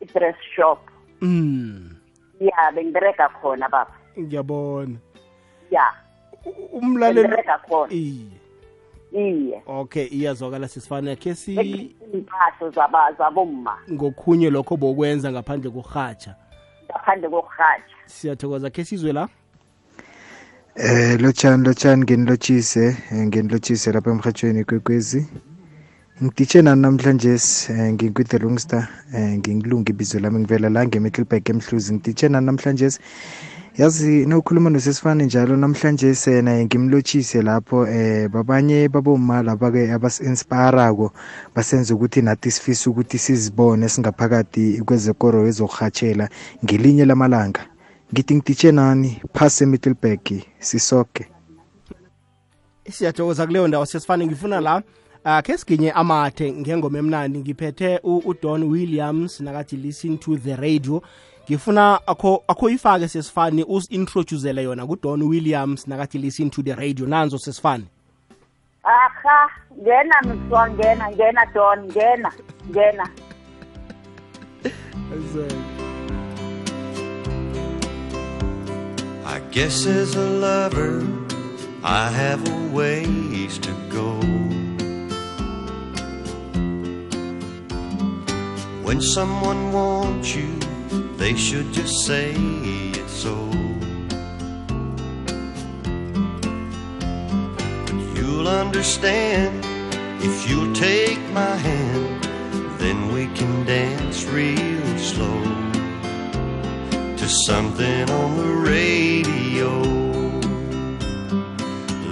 [0.01, 0.79] i-dress shop
[1.21, 1.85] mm
[2.41, 4.97] ya bengibereka khona baba ngiyabona
[5.71, 5.85] ya
[6.73, 7.23] umlaleli
[7.67, 7.91] khona
[9.13, 12.71] iye okay iyazwakala sisifana khe siimpahlo
[13.19, 16.33] zabomma ngokhunye lokho bokwenza ngaphandle kokurhatsha
[16.89, 19.25] ngaphandle kokurhatsha siyathokoza khe sizwe la
[20.77, 25.21] eh lotshani lotshani ngenilotshise eh, ngenilotshise lapha emhatshweni kwekwezi
[26.23, 28.83] ngiditshe nani namhlanje um eh, ngikwi-the longstar
[29.15, 32.89] um eh, nginkulunga ibizo lami ngivela la nge-middleburg emhluzi ngiditshe nani namhlanje
[33.79, 41.13] yazi nokhuluma nosesifane njalo namhlanje sena ngimlotshise lapho eh babanye babomala bake abas-inspirako
[41.55, 46.29] basenza ukuthi nathi sifise ukuthi sizibone singaphakathi kwezekoro ezokuhatshela
[46.65, 47.67] ngelinye lamalanga
[48.15, 50.27] ngithi ngiditshe nani phase emiddleburg
[50.59, 51.29] sisoke
[52.91, 54.77] siyathokoza kuleyo ndawo sesifane ngifuna la
[55.25, 61.03] uh, khe siginye amathe ngengoma emnandi ngiphethe udon williams nakathi listen to the radio
[61.51, 67.39] ngifuna akho akho ifake sesifani usi-introducele yona kudon williams nakathi listen to the radio nanzo
[67.39, 67.85] sesifani
[68.85, 69.51] aha
[69.83, 72.33] ngena mswa ngena ngena don ngena
[72.71, 73.11] ngena
[79.35, 81.03] I guess as a lover
[81.83, 84.11] I have a ways to go
[88.85, 90.59] When someone wants you
[91.19, 93.35] They should just say it so.
[97.87, 99.53] But you'll understand
[100.23, 102.23] if you'll take my hand,
[102.79, 105.41] then we can dance real slow
[107.21, 109.71] to something on the radio.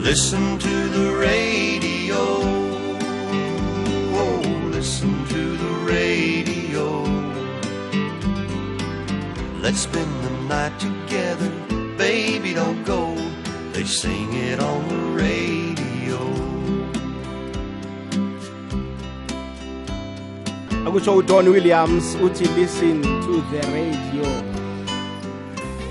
[0.09, 2.23] Listen to the radio.
[4.23, 6.26] Oh, listen to the radio.
[9.67, 11.51] Let's spend the night together,
[11.99, 13.17] baby, don't go.
[13.73, 16.21] They sing it on the radio.
[20.87, 24.29] akutsho udon williams uti listen to the radio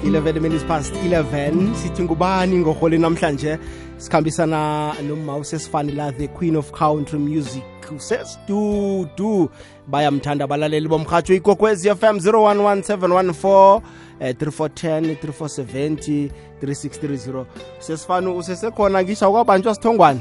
[0.03, 3.57] 11 minutes past 11 sithi ngubani ngorholi namhlanje
[3.97, 7.63] sikhambisana nomause esifani la the queen of country music
[7.97, 9.51] sesidudu
[9.87, 13.81] bayamthanda balaleli bomrhatshwo ikwekwezi fm 011714
[14.19, 16.25] eh, 3410 3470
[16.63, 17.45] 3630
[17.79, 20.19] sesifani usesekhona ngisha ukwabanjwa sithongwane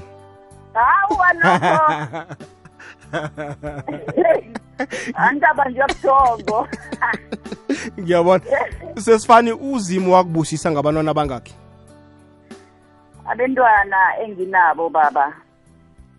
[0.74, 1.28] hawa
[8.00, 8.40] ngiyabona
[9.00, 11.52] sesifani uzimo wakubusisa ngabantwana bangakhe
[13.32, 15.34] abentwana enginabo baba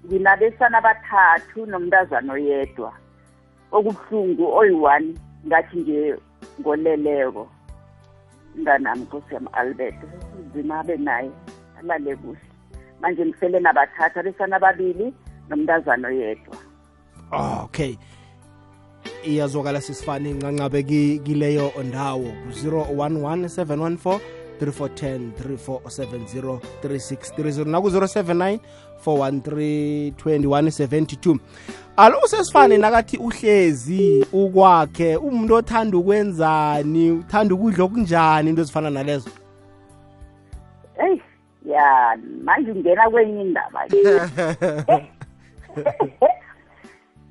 [0.10, 2.90] nginabesana abathathu nomntazana oyedwa
[3.78, 5.10] okubuhlungu oyi-one
[5.48, 6.00] ngathi nje
[6.62, 7.44] ngoleleko
[8.58, 10.00] mntanami nkosi yami albert
[10.46, 11.30] nzima abe naye
[11.80, 12.44] alale kuhle
[13.02, 15.06] manje ngisele nabathathu abesana ababili
[15.50, 16.56] nomntazana oyedwa
[17.38, 17.94] oh, okay
[19.32, 20.80] iyazwakala sisifane incancabe
[21.26, 24.20] kileyo ndawo ku-011 714
[24.58, 28.60] 3410 3470 3630 naku-079
[29.06, 31.40] 413 2172
[31.98, 39.30] alo sesifane nakathi uhlezi ukwakhe umuntu othanda ukwenzani uthanda ukudla okunjani into ezifana nalezo
[41.08, 41.22] eyi
[41.66, 43.86] ya manje ungena kwenye indaba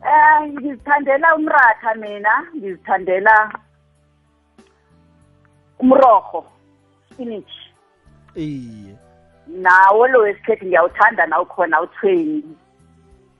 [0.05, 3.53] um ngizithandela umratha mina ngizithandela
[5.79, 6.45] umroho
[7.15, 7.55] spinach
[8.37, 8.95] iye
[9.49, 12.41] nawo lo wesikhethi ngiyawuthanda nawo khona uthwenyi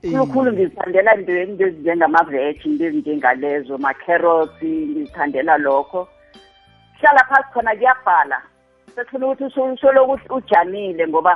[0.01, 6.01] khulukhulu ngizithandela into into ezinjengamaveji into ezinjengalezo ma-carrots ngizithandela lokho
[6.99, 8.37] hlala phasi khona kuyabhala
[8.95, 11.33] sefuna ukuthi usolokuthi ujamile ngoba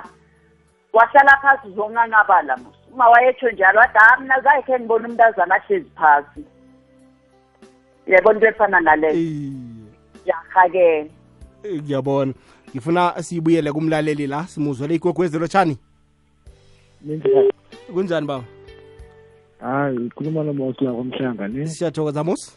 [0.94, 2.54] wahlala phasi uzonganqabala
[2.94, 6.42] uma wayetsho njalo ade ha ah, mna zakhe ngibona umuntu azana ahlezi phasi
[8.08, 9.22] yabona into efana naleyo
[10.26, 11.10] yarha-ke
[11.64, 12.34] Eh, ngiyabona
[12.72, 15.76] ngifuna siyibuyele kumlaleli la simuzwe le igogwezelo tshani
[17.94, 18.44] kunjani baba
[19.60, 22.52] hayi ukhuluma nomosi la kwamhlanga ne siyathokoza mosi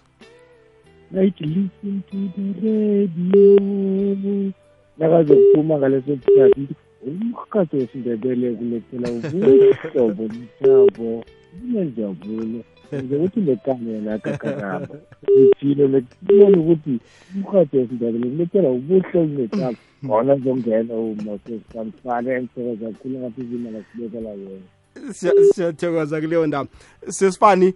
[1.11, 1.71] listen
[2.11, 4.53] to the radio
[4.99, 6.69] nakazokuphuma ngaleso sikhathi
[7.07, 11.25] umhakazi wesindebele kulethela ubuhlobo mthabo
[11.59, 12.63] bunenjabulo
[12.99, 14.95] ngizokuthi lekane yena gagaramba
[15.31, 17.01] ngithile lekubona ukuthi
[17.37, 19.75] umhathi wesindebele kulethela ubuhle olunetab
[20.05, 26.69] ngona zongena umosesamfana emsebeza kakhulu ngathi izima lasibekela yena siyathokoza kuleyo ndaba
[27.09, 27.75] sesifani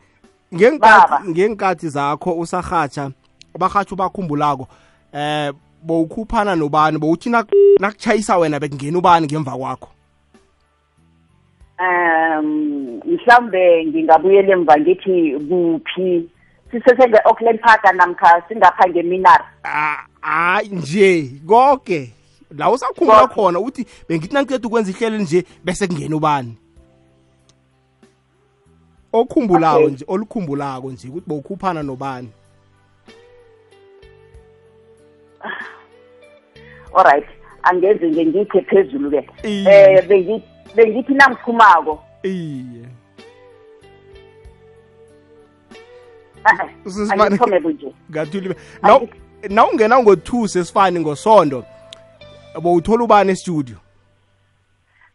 [1.35, 3.11] ngenkathi zakho usahatsha
[3.55, 5.53] abahatshi ubakhumbulako um eh,
[5.83, 7.31] bowukhuphana nobani bowuthi
[7.81, 9.89] nakuchayisa wena bekungena ubani ngemva kwakho
[11.79, 16.29] um mhlambe ngingabuyela emva ngithi kuphi
[16.71, 22.13] sisesenge-auckland park namkha singapha ngeminar ah, hayi nje konke
[22.57, 26.57] la usakhumbula khona ukuthi bengithi nangiqeda ukwenza ihlelo nje bese kungena ubani
[29.13, 32.29] okhumbulayo nje olukhumbulako nje ukuthi bowukhuphana nobani
[35.41, 35.65] ah,
[36.99, 37.29] alright
[37.63, 42.85] angenze nge ngithe phezulu-ke um eh, bengithi bengithi nangiphumako iye
[48.11, 48.57] ngathule
[49.51, 51.65] na ungena ngo-two sesifani ngosondo
[52.63, 53.77] bowuthola ubani estudio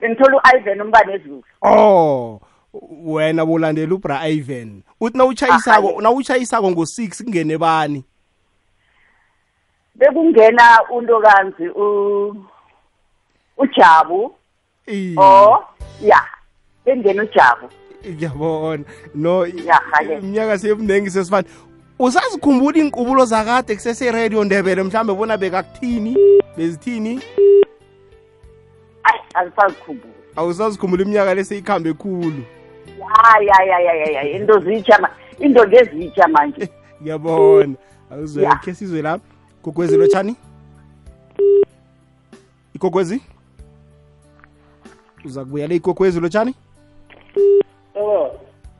[0.07, 2.41] ngithola u-ivan umbane ezulu oh
[3.03, 8.03] wena bolandela ubra ivan uthi nawutshayisako nawutshayisako ngo-six kungene bani
[9.95, 11.65] bekungena untokanzi
[13.57, 14.35] ujabu
[15.17, 15.63] o oh,
[16.03, 16.19] ya
[16.85, 17.67] bengena ujabu
[18.09, 18.83] ngiyabona
[19.15, 21.47] no iminyaka seyemningi sesifana
[21.99, 26.17] usazikhumbula iinkubulo zakade kuseseradio ndebele mhlawumbe bona bekakuthini
[26.57, 27.21] bezithini
[29.03, 32.43] ayi azisazikhumbula awusazikhumbula iminyaka leseyikhambe khulu
[32.99, 36.69] ya into zitsha into ngezitsha manje eh,
[37.01, 37.75] ngiyabona
[38.11, 39.19] awuzwe khe sizwe la
[39.63, 40.35] gogwezi lotshani
[42.73, 43.21] igogwezi
[45.25, 46.53] uza kubuyela ikokhwezi lotshani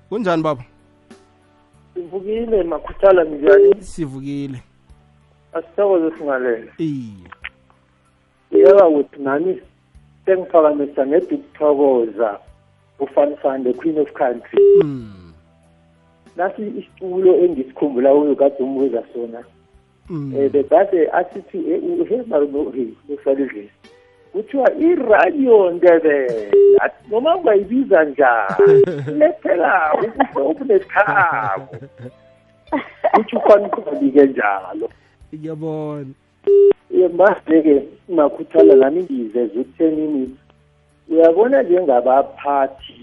[0.09, 0.63] kunjani baba
[1.93, 4.59] sivukile makhuthala njani sivukile
[5.53, 7.13] asithokoze singalele iye
[8.51, 9.61] yeba wethu nami
[10.25, 12.39] sengiphakamisa ngedi ukuthokoza
[12.99, 15.33] ufanfan the queen of country mm.
[16.37, 19.39] nasi isiculo engisikhumbula kuyo kade umbuza sona
[20.09, 20.33] um mm.
[20.35, 23.91] eh, bekade asithi he eh, eh, mari nohe usalidlisi eh,
[24.31, 26.51] kuthiwa iradio ndebele
[27.11, 28.83] noma ungayibiza njani
[29.19, 31.67] lethela ubuhle obunethabo
[33.11, 34.87] kutho ufanqobi-ke njalo
[35.33, 36.05] ngiyabona
[37.19, 37.75] mase-ke
[38.17, 40.23] makhuthala nami ngiyiveze ekuthenini
[41.11, 42.97] uyabona njengabaphathi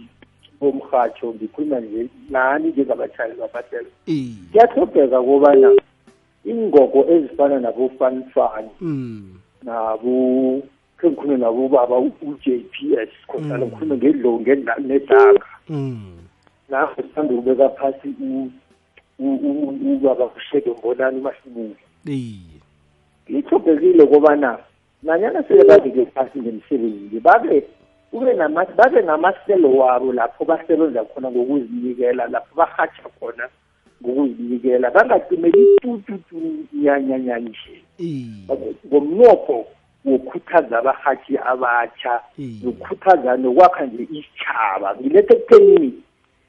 [0.61, 2.01] bomrhatsho ngikhuluma nje
[2.33, 3.91] nani njengabatshayeli bamatelo
[4.51, 5.68] kuyahlobheka kobana
[6.51, 8.70] ingogo ezifana nabofanifani
[9.66, 10.62] nabo mm.
[11.01, 13.67] sengikhulume nabo ubaba u-j p s khonjalo mm.
[13.71, 16.19] ngikhulume ngedlowu nedaka mm.
[16.69, 18.09] naho sithanda ukubeka phasi
[19.19, 21.79] ubaba usheke mbonani umahlubuke
[23.29, 24.59] iye kobana
[25.03, 27.65] nanyana sebebazike phasi ngemsebenzi babe
[28.11, 28.35] kube
[28.77, 33.49] babe namaselo wabo lapho basebenza khona ngokuzinikela lapho bahatsha khona
[34.03, 36.39] ngokuzinikela bangacimeli tututu
[36.75, 37.75] nyanyanya nje
[38.89, 39.65] ngomnqopho
[40.05, 42.13] wokukhuthaza abahathi abatsha
[42.63, 45.91] nokukhuthaza nokwakha nje isitshaba ngilethe ekuthenini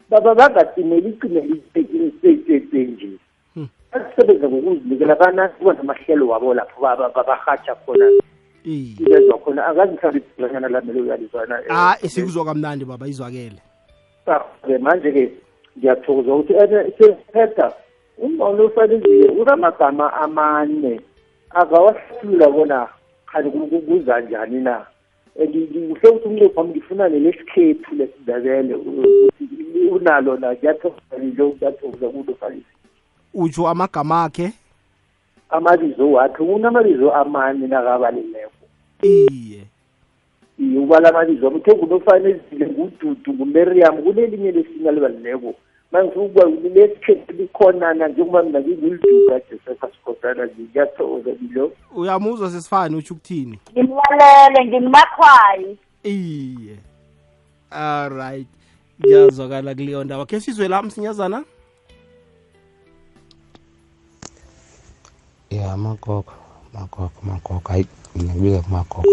[0.10, 3.10] baba bangacineli icineli nje
[3.54, 3.68] hmm.
[3.92, 8.06] basebenza ngokuzinikela banasiba namahlelo wabo lapho babahatsha khona
[8.64, 13.58] ibezwa khona angazi mhlawumbe ibhulanyana lamele uyalizwana eh, a ah, eh, sikuzwa kamnandi baba izwakele
[14.28, 14.46] ah,
[14.80, 15.24] manje-ke
[15.78, 16.54] ngiyathokoza ukuthi
[16.98, 17.74] sesiphetha eh,
[18.24, 21.02] umbono ufanelile unamagama amane
[21.50, 22.88] akawahlula bona
[23.32, 24.86] kanti kuza njani na
[25.40, 32.76] and kuhle ukuthi umncephami ngifunane lesikhethu lesindebele ukuthi unalo na kuyathokoza lidle kuyathokoza kulo fanisi
[33.34, 34.48] utsho amagama akhe
[35.50, 38.66] amabizo wakhe kunamabizo amane nakabalileko
[39.04, 39.64] iye
[40.60, 45.54] iye ubala amabizo amthe kunofane ezile ngududu ngumeriam kunelinye lesinye alibalileko
[45.92, 51.66] manje ukuba lesi khethi likhonana njengoba mina nginguluduka nje sesasikhosana nje ngiyathokoza bilo
[52.00, 55.72] uyamuzwa sesifane utsho ukuthini ngimlalele nginimakhwayi
[56.14, 56.76] iye
[57.72, 58.48] all right
[59.00, 61.40] ngiyazwakala kuleyo ndawo khe sizwe la msinyazana
[65.50, 66.34] ya magogo
[66.74, 69.04] magogo magogo hayi mina ngibiza kumagogo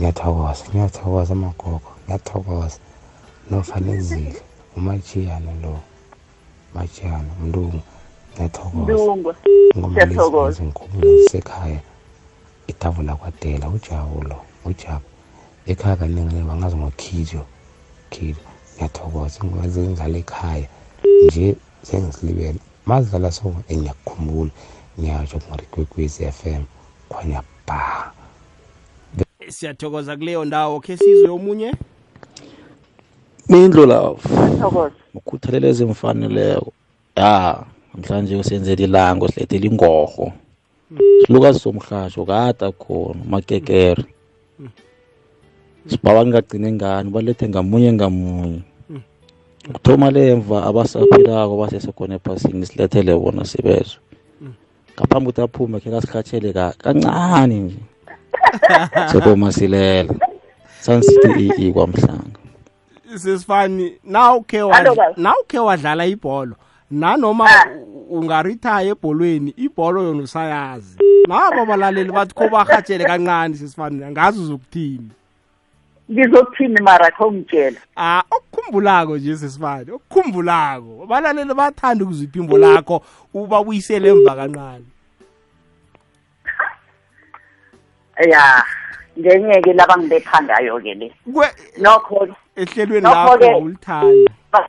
[0.00, 2.78] ngiyathokoza ngiyathokoza magogo ngiyathokoza
[3.50, 4.42] nofanezile
[4.76, 5.74] umachiyana lo
[6.74, 7.80] machiyana mlungu
[9.78, 11.80] ngiyathokoza ngomalizi ngikhumule ngisekhaya
[12.72, 14.36] itavula kwadela ujabu lo
[14.68, 15.06] ujabu
[15.70, 17.42] ekhaya kaningi le bangazi ngokhijo
[18.12, 20.68] khijo ngiyathokoza ngikwazi ngidlala ekhaya
[21.24, 21.46] nje
[21.86, 24.58] sengisilibele mazidlala so engiyakukhumbula eh,
[24.98, 26.62] ngiyatsho kungorikwekwezi f m
[27.10, 27.80] khwanya ba
[29.56, 31.70] siyathokoza kuleyo ndawo khe sizwe omunye
[33.50, 34.10] mindlu lawo
[35.14, 36.72] ukhuthalela ezimfaneleko
[37.16, 37.62] ya
[37.94, 40.26] namhlanje usenzela ilanga usilethela ingorho
[41.26, 44.04] silukazi somhlasho kata khona umakekere
[45.86, 48.60] sibhawa ngingagcine ngani balethe ngamunye ngamunye
[49.68, 54.00] ukuthoma le emva abasaphilako basesekhona ephasini silethele bona sibezwe
[54.94, 56.50] ngaphambi ukuthi aphume khe kasihatshele
[56.82, 57.80] kancane nje
[59.10, 60.14] sekoma silela
[60.82, 62.38] sansity ee kwamhlanga
[63.18, 64.60] sesifani na ukhe
[65.16, 66.56] na ukhe wadlala ibholo
[66.90, 67.68] nanoma ah.
[68.08, 70.98] ungaritaya ebholweni ibholo yona usayazi
[71.28, 75.10] nabo abalaleli bathi kho barhatshele kancane sesifani angazi uzokuthini
[76.12, 83.02] ngizothini mara khongitshela ah okukhumbulako nje sesifani okukhumbulako abalaleli bathanda ukuzwa iphimbo lakho
[83.34, 84.84] ubabuyisele emva kancane
[88.32, 88.62] ya
[89.18, 91.14] ngenye-ke labangibetha ngayo-ke le
[91.78, 94.68] nokho ehlelweni lakho ulithanda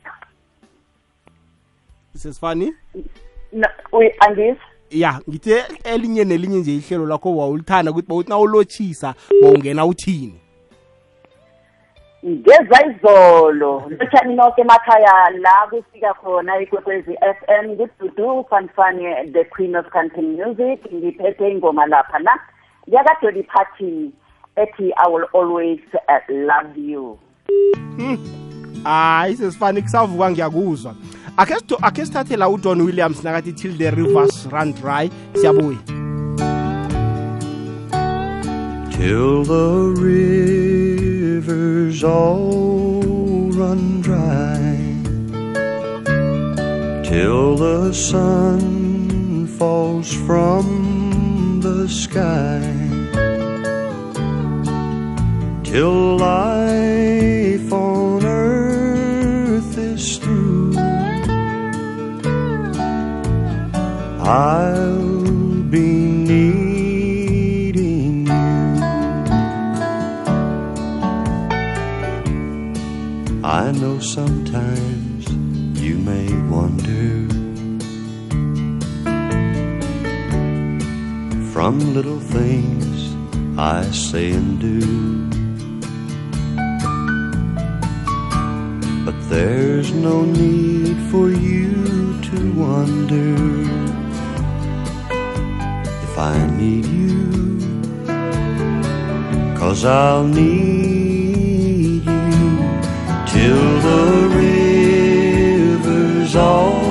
[2.14, 2.74] sesifani
[4.90, 10.40] ya ngithi elinye nelinye nje ihlelo lakho wawulithanda ukuthi bawuthi nawulotshisa bawungena uthini
[12.26, 19.76] ngeza izolo lotshani noke emakhaya la kufika khona ikwekwezi f m ngududu fanfane the queen
[19.76, 22.38] of country music ngiphethe ingoma lapha la
[22.86, 24.10] yakadoli party
[24.56, 27.18] ethi i will always uh, love you
[28.84, 29.44] hayi hmm.
[29.44, 30.94] sesifane kusavuka ngiyakuzwa
[31.36, 35.80] akhe akhe sithathe la udon williams nakathi till the rivers run dry siyabuya
[38.96, 39.68] till the
[40.10, 44.72] rivers all run dry
[47.10, 50.64] till the sun falls from
[51.62, 52.97] the sky
[55.70, 60.74] till life on earth is through.
[64.24, 65.22] I'll
[65.74, 65.92] be
[66.30, 68.82] needing you.
[73.44, 75.26] I know sometimes
[75.86, 77.24] you may wonder
[81.52, 82.96] from little things
[83.58, 85.27] I say and do.
[89.08, 91.72] But there's no need for you
[92.28, 93.30] to wonder
[96.06, 97.22] if I need you,
[99.56, 102.48] cause I'll need you
[103.32, 106.82] till the rivers all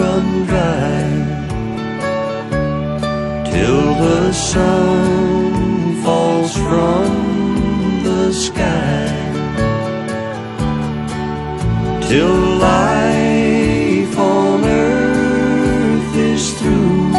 [0.00, 1.04] run dry,
[3.54, 7.10] till the sun falls from
[8.02, 8.71] the sky.
[12.12, 17.10] till life on earth is through.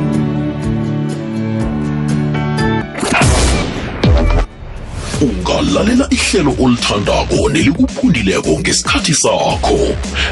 [5.21, 9.79] ungalalela ihlelo olithandako nelikuphundileko ngesikhathi sakho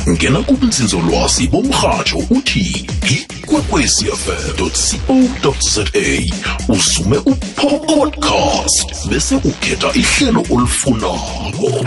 [0.09, 2.87] ngena kubunzinzolwazi bomrhatsho uthi
[3.53, 5.83] kwekwecfm.co.za
[6.69, 11.85] usume upodcast bese ukhetha ihlelo olifunako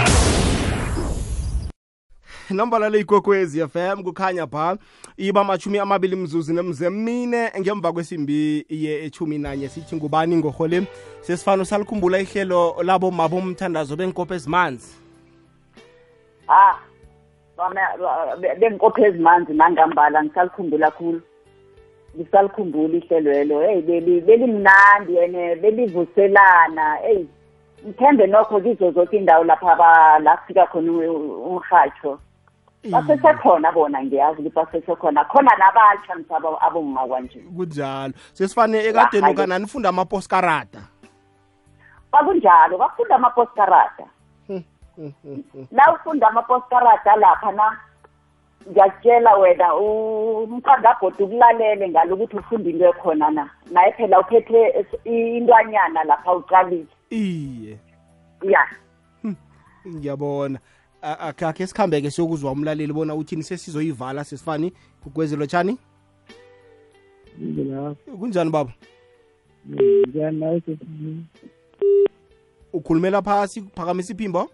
[2.50, 4.78] nombalalo ikwekwezi fm kukhanya pha
[5.18, 10.88] iba amashumi amabili mzuzu nemze mine ngemva kwesimbi ye-echumi nanye sithi ngubani ngohole
[11.22, 14.96] sesifano salikhumbula ihlelo labo mabo umthandazo benkopho ezimanzi
[16.48, 16.74] ah
[18.60, 21.22] benkopho ezimanzi nangambala ngisalikhumbula khulu
[22.18, 23.82] ngisalikhumbula ihlelwelo hey
[24.22, 27.26] belimnandi ene belivuselana hey
[27.90, 30.92] mthembe nokho kizo zonke indawo lapha la kufika khona
[31.46, 32.20] umhatsho
[32.92, 39.90] basesekhona bona ngiyazi ukuthi basesekhona khona nabatsha mhlaba abonga kwanje kunjalo sesifane ekadeni kana nifunda
[39.90, 40.82] amaposkarada
[42.12, 44.06] bakunjalo bafunda amaposkarada
[45.76, 47.78] la ufunda amaposkarada lapha na
[48.70, 56.34] ngiyakutshela wena umthandabhodi ukulalele ngalo ukuthi ufunde into ekhona na naye phela uphethe intwanyana lapha
[56.34, 57.78] ucalile iye
[58.42, 58.68] ya
[59.22, 59.36] hmm.
[59.88, 60.60] ngiyabona
[61.02, 64.74] akakhe sikhambeke siyokuzwa umlaleli bona uthini sesizoyivala sesifani
[65.06, 65.78] ugwezelo tshani
[68.20, 68.74] kunjani baba
[72.74, 74.50] ukhulumela phasi phakamisa iphimbo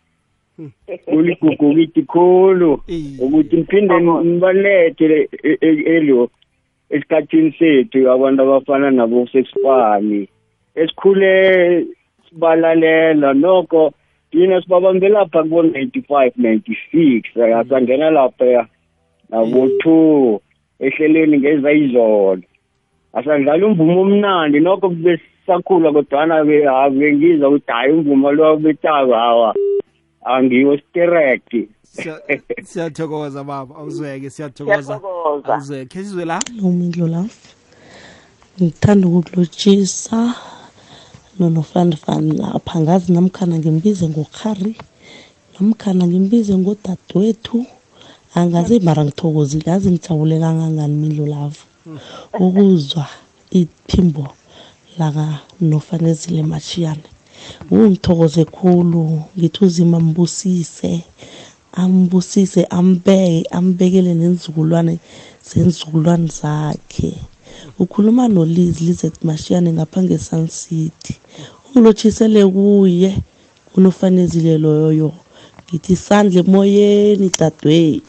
[1.18, 2.72] uligugu kithi khulu
[3.24, 5.20] ukuthi ngiphinde ngibalethe
[5.70, 6.22] e- elo
[6.94, 10.22] esikhathini sethu abantu abafana nabo sesifani
[10.82, 11.32] esikhule
[12.26, 13.82] sibalalela nokho
[14.36, 18.66] yina sibabambela pha kubo 95 96 asangena lapha
[19.32, 22.44] nabo 2 ehleleni ngeza izolo
[23.18, 25.14] asadlala umvumo omnandi nokho kube
[25.48, 26.36] sakhula kodwana
[27.00, 29.50] ke ngizwa ukuthi hayi umvumo lo betaka hawa
[30.34, 31.62] angiwo isitereki
[32.70, 34.94] siyathokoza baba awuzweke siyathokoza
[35.50, 37.48] awuzweke khe sizwe la umndlulafu
[38.62, 40.20] ngithanda ukukulotshisa
[41.38, 44.74] nonofandfan lapha ngazi namkhana ngimbize ngokhari
[45.54, 47.58] namkhana ngimbize ngodadewethu
[48.40, 51.64] angazi mara ngithokozile azi ngijabule kangangani mindlulavu
[52.46, 53.04] ukuzwa
[53.62, 54.24] iphimbo
[55.00, 55.24] laka
[55.70, 57.08] nofanezile mashiyane
[57.72, 59.04] Ungithokoze khulu
[59.36, 60.92] ngithi uZimu ambusise,
[61.82, 64.94] ambusise ambeke, ambekele nenzukulwane
[65.48, 67.10] zenzukulwane zakhe.
[67.84, 71.14] Ukhuluma noLizzy Lizeth Mashiyane ngapha nge-Sun City.
[71.66, 73.10] Ungilotshisele kuye
[73.78, 75.10] unofanezile loyo.
[75.66, 78.09] Ngithi isandla emoyeni dadwethu.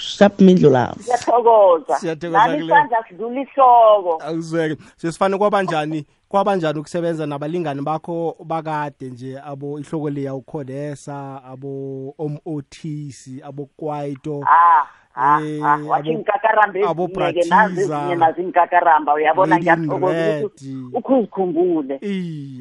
[0.00, 9.06] sapmindlu lapho siyathokoza nami isandla sidlula ihloko akuzweke sesifane kwabanjani kwabanjani ukusebenza nabalingani bakho bakade
[9.10, 16.14] nje abo ihloko leya ukhonesa abo omothisi abo kwaito ah, ah, ah, eh, ah wathi
[16.14, 22.00] ngikakarambaeke nazezinye nazi ngikakaramba uyabona ngiyathokoza ukuthi ukhe uzikhumbule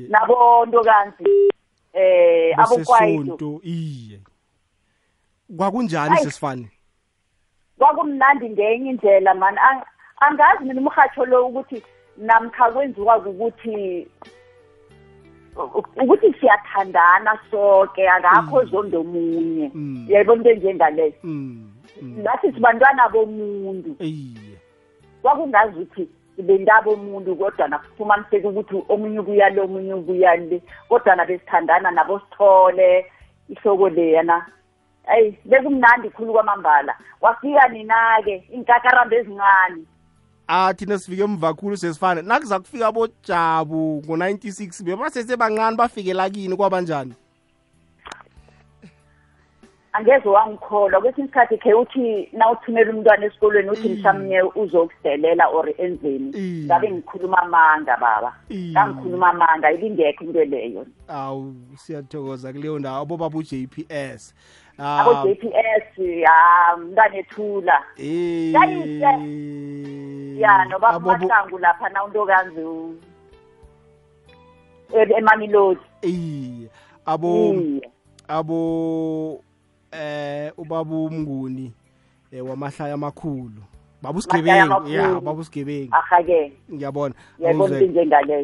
[0.09, 1.49] nabonto kanzi um
[1.93, 4.19] eh, abokwaito iye
[5.57, 6.69] kwakunjani sesifane
[7.79, 9.57] kwakumnandi ngenye indlela mani
[10.19, 11.83] angazi mina umhatsho lo ukuthi
[12.17, 14.07] namkha kwenziwa ukuthi
[16.03, 18.69] ukuthi siyathandana sonke akakho mm.
[18.71, 20.05] zonde omunye mm.
[20.11, 21.71] yayibona into enjengaleyo mm.
[22.23, 23.95] nathi sibantwana bomuntu
[25.21, 26.09] kwakungazi ukuthi
[26.43, 33.05] bendaba omuntu kodwa nakufumaniseka ukuthi omunye ubuyale omunye ubuyale kodwa nabesithandana nabo sithole
[33.49, 34.47] ihloko leyana
[35.09, 39.81] ayi bekumnandi khulu kwamambala wafika nina-ke iy'nkakaramba ezincane
[40.47, 47.13] ah thina sifike emva khulu sesifane nakuza kufika bojabu ngo-96 bebasesebancane bafikela kini kwabanjani
[49.93, 53.93] angeze wangikholwa kwesinye isikhathi khe uthi na uthumela umntwana esikolweni uthi mm.
[53.97, 56.65] mhlawumnye uzokudelela or enzeni mm.
[56.65, 58.71] ngabe ngikhuluma amanga baba mm.
[58.71, 64.33] ngangikhuluma amanga ibingekho into leyo awu siyathokoza kuleyo ndawo abobaba u-j p s
[64.79, 65.23] abo ah.
[65.27, 65.87] JPS
[66.23, 66.37] ya
[66.79, 68.99] mntanethula yayise
[70.39, 72.63] ya ah, noba mahlangu lapha na untokanzi
[75.17, 76.69] emamilodi iye
[77.05, 77.55] abo
[78.27, 79.43] abo
[79.91, 81.73] eh ubaba umnguni
[82.31, 83.61] eh, wamahlaya amakhulu
[84.01, 87.15] baba usigebengu ya baba usigebengu ahake ngiyabona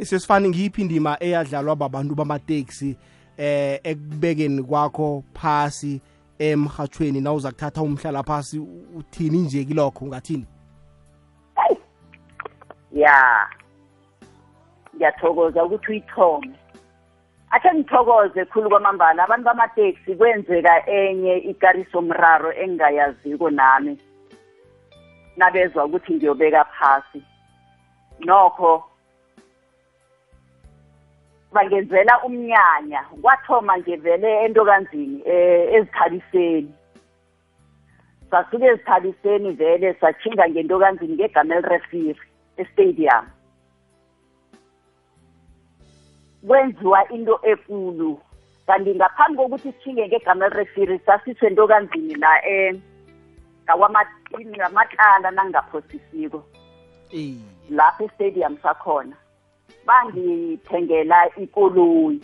[0.02, 2.98] sesifane ngiyiphi indima eyadlalwa babantu bamateksi
[3.38, 6.02] eh ekubekeni kwakho phasi
[6.40, 8.60] emhathweni na uza kuthatha umhlala phasi
[8.98, 10.46] uthini nje kilokho ungathini
[11.56, 11.78] hayi
[12.92, 13.48] ya
[14.96, 16.52] ngiyathokoza ukuthi uyithome
[17.50, 24.00] athe ngithokoze khulu kwamambala abantu bamateksi kwenzeka enye ikarisomraro engingayaziko nami
[25.38, 27.24] nabezwa ukuthi ngiyobeka phasi
[28.20, 28.84] nokho
[31.56, 36.68] bangenzela umnyanya kwathoma nje vele entokanzini um ezithabiseni
[38.32, 42.16] sasuke ezithabiseni vele sathinga ngentokanzini ngegama elirefiri
[42.62, 43.26] estadium
[46.47, 48.12] kwenziwa into ekulu
[48.68, 52.76] kanti ngaphambi kokuthi sithinge ngegama elirefiri sasisentokanzini la um eh,
[53.64, 56.39] ngawamatlala nangingaphosisiko
[57.70, 59.16] lapho estadium sakhona
[59.86, 62.22] bangithengela ikoloyi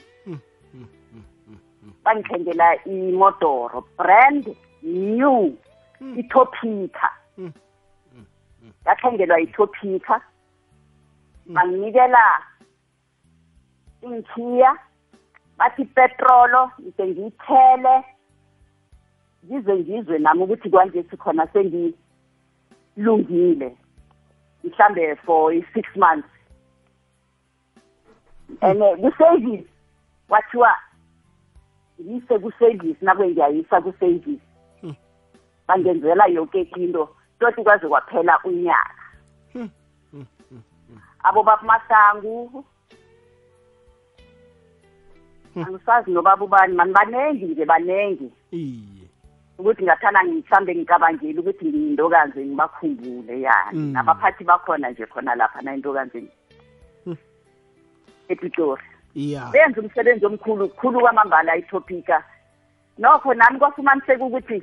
[2.04, 4.44] bangithengela imodoro brand
[4.84, 5.36] new
[6.22, 7.10] ithophika
[8.84, 10.16] ngathengelwa ithophika
[11.54, 12.20] banginikela
[14.06, 14.70] ingikhiya
[15.58, 17.96] bathi petrolo ngise ngiyithele
[19.46, 23.70] ngize ngizwe nami ukuthi kwanje sikhona sengilungile
[24.64, 26.30] mhlambe for i-six months
[28.62, 29.66] and uh, ku-service
[30.30, 30.76] wathiwa
[32.00, 34.40] yise ku-service nakwe ngiyayisa ku-service
[34.82, 34.96] hmm.
[35.68, 38.94] bangenzela yonke into toti kwaze kwaphela unyaka
[39.54, 39.70] hmm.
[40.12, 40.26] Hmm.
[41.24, 42.66] abo bakumasangu
[45.56, 49.08] angisazi nobaba ubani mani banengi nje banengi iye
[49.58, 56.30] ukuthi ngathana ngithambe ngicabangeli ukuthi ngiyintokanze ngibakhumbule yani nabaphathi bakhona nje khona lapha na intokanzeni
[58.34, 58.84] epitori
[59.32, 59.50] yeah.
[59.52, 62.18] benza umsebenzi omkhulu khulu kwamambala ithopika
[62.98, 64.60] nokho nami kwafumaniseka ukuthi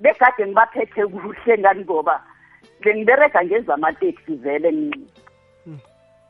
[0.00, 2.14] begade ngibaphethe kuhle ngani ngoba
[2.82, 4.68] bengiberega ngenza amateksi vele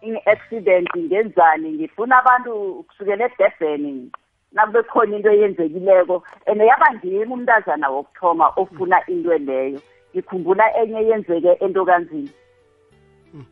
[0.06, 1.04] ngi-accident hmm.
[1.06, 2.50] ngenzani ngifuna abantu
[2.88, 4.10] kusukela edurban
[4.54, 9.12] nakube khona into eyenzekileko and yaba ngimi umntazana wokuthoma ofuna hmm.
[9.14, 9.80] into leyo
[10.14, 12.30] ngikhumbula enye yenzeke entokanzini
[13.32, 13.46] hmm.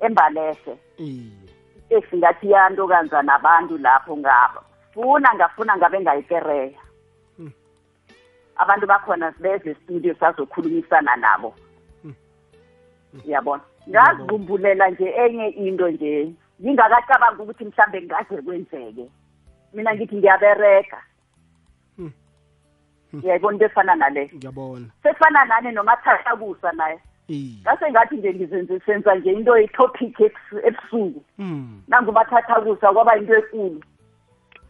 [0.00, 1.47] embalehle iye
[1.90, 4.62] esingathi yanto kanza nabantu lapho ngaba
[4.94, 6.80] funa ngafuna ngabe ngayikereya
[7.38, 7.52] hmm.
[8.56, 11.54] abantu bakhona beze studio sazokhulumisana nabo
[12.02, 12.14] hmm.
[13.12, 13.20] Hmm.
[13.26, 16.14] uyabona ngazibumbulela nje enye into nje
[16.62, 19.04] ngingakacabanga ukuthi mhlambe ngaze kwenzeke
[19.74, 21.00] mina ngithi ngiyabereka
[23.24, 27.00] yayibona into efana nale ngiyabona sefana nane nomathathakusa naye
[27.36, 30.16] ngase ngathi nje ngizenze senza nje into etopic
[30.64, 31.80] ebusuku hmm.
[31.88, 33.80] nangubathatha kusa kwaba into enkulu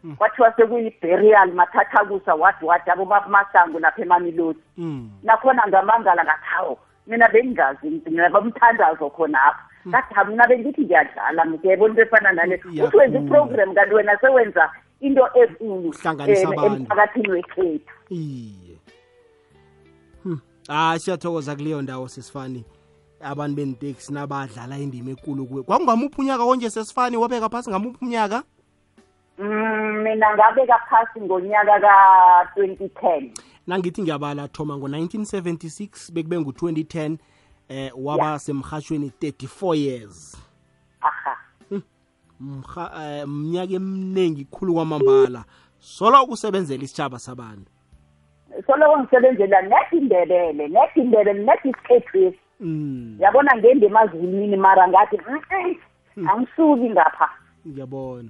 [0.03, 0.17] hmm.
[0.17, 5.11] kwathiwa sekuyi-burial mathathakusa wadi wadi abo bamasango lapha emamilodi hmm.
[5.23, 12.03] nakhona ngamangala ngathi mina bengingazi mina bamthandazo khonapha ngathi ha mina bengithi ngiyadlala ngiyayibona into
[12.03, 14.67] efana nale uthi wenza iprogram kanti wena sewenza
[15.01, 15.95] into enkulu
[16.71, 17.85] emphakathini wekhethu
[20.69, 22.65] hayi ah, siyathokoza kuleyo ndawo sesifani
[23.21, 28.43] abantu beniteksi nabadlala indima enkulu kuwe kwakungamuphi unyaka konje sesifani wabeka phasi ngamuphi unyaka
[29.39, 29.49] mm,
[30.03, 33.31] mina ngabeka phasi ngonyaka ka-2010
[33.67, 37.17] nangithi ngiyabala thoma ngo-1976 bekube ngu-2010
[37.69, 38.41] eh waba yeah.
[38.41, 40.37] semhashweni 34 years
[41.01, 41.37] aha
[43.27, 43.73] mnyaka hmm.
[43.73, 45.45] eh, emningi khulu kwamambala
[45.79, 47.71] solo ukusebenzela isitshaba sabantu
[48.67, 53.17] soloko ngisebenzela nethi indebele nethi indebele nethi isikhethwesi mm.
[53.21, 55.17] yabona ngendima azulwini mara ngathi
[56.31, 57.27] angisuki ngapha
[57.69, 58.29] ngiyabona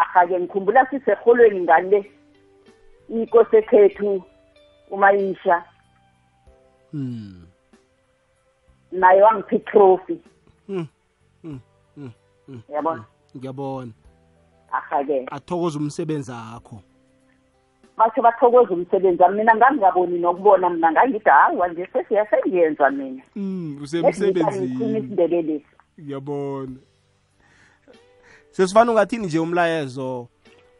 [0.00, 1.98] aha-ke ngikhumbula siseholweni ngale
[3.14, 4.10] inkosi ekhethu
[4.94, 5.56] umayisha
[6.92, 7.36] mm.
[9.00, 10.16] naye wangiphi trophy
[10.68, 10.86] mm,
[12.74, 13.02] yabona
[13.36, 13.92] ngiyabona
[14.76, 16.78] aha-ke athokoza umsebenzi akho
[17.96, 23.78] batho bathokoza umsebenzi wami mina ngangingaboni nokubona mina mm, ngangithi hawa nje sesiyasengiyenza mina um
[23.82, 25.66] usemsebenzini isindebelesi
[26.00, 26.76] ngiyabona
[28.50, 30.28] sesifana ungathini nje umlayezo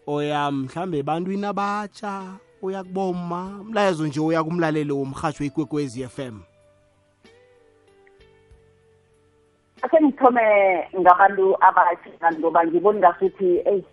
[0.07, 2.23] oya mhlambe ebantwini abatsha
[2.63, 6.37] oya kuboma umlayezo nje oya kumlaleli womrhatshwe ikwekwezi f m
[9.83, 10.43] ase ngithome
[11.01, 13.85] ngabantu abatsha kanti ngoba ngiboni ngasuthi eyi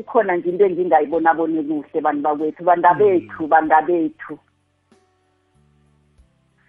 [0.00, 3.48] ikhona nje into engingayibonabone kuhle bantu bakwethu bandabethu mm.
[3.52, 4.34] bandabethu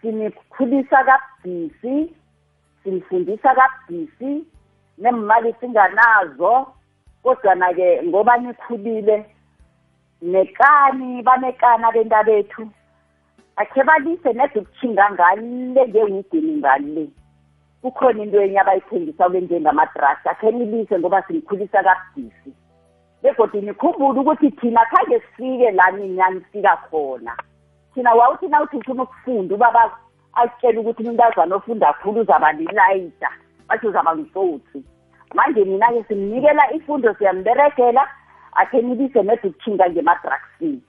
[0.01, 1.95] sinikhulisa kabudisi
[2.84, 4.32] sinifundisa kabudisi
[5.01, 6.53] nemali singanazo
[7.23, 9.17] kodwana-ke ngoba nikhulile
[10.34, 12.61] nekani banekani abentabethu
[13.61, 17.05] akhe balise nede ukuthinga ngale ngewidini ngale
[17.82, 22.51] kukhona into enye abayithengisa kwenjengamadrasi akhe nilise ngoba sinikhulisa kabudisi
[23.24, 27.36] begodi nikhumbule ukuthi thina khange sifike lani nyanifika khona
[27.93, 29.97] thina wawuthi na uthi ufuna ukufunda ubaba
[30.34, 33.30] akutshela ukuthi umntazana ofunda khulu uzaba lilayita
[33.67, 34.84] bathi uzaba ngisothi
[35.34, 38.07] manje mina-ke simnikela ifundo siyamberegela
[38.53, 40.82] akhe nibise nede ukuthinga ngema-drugsini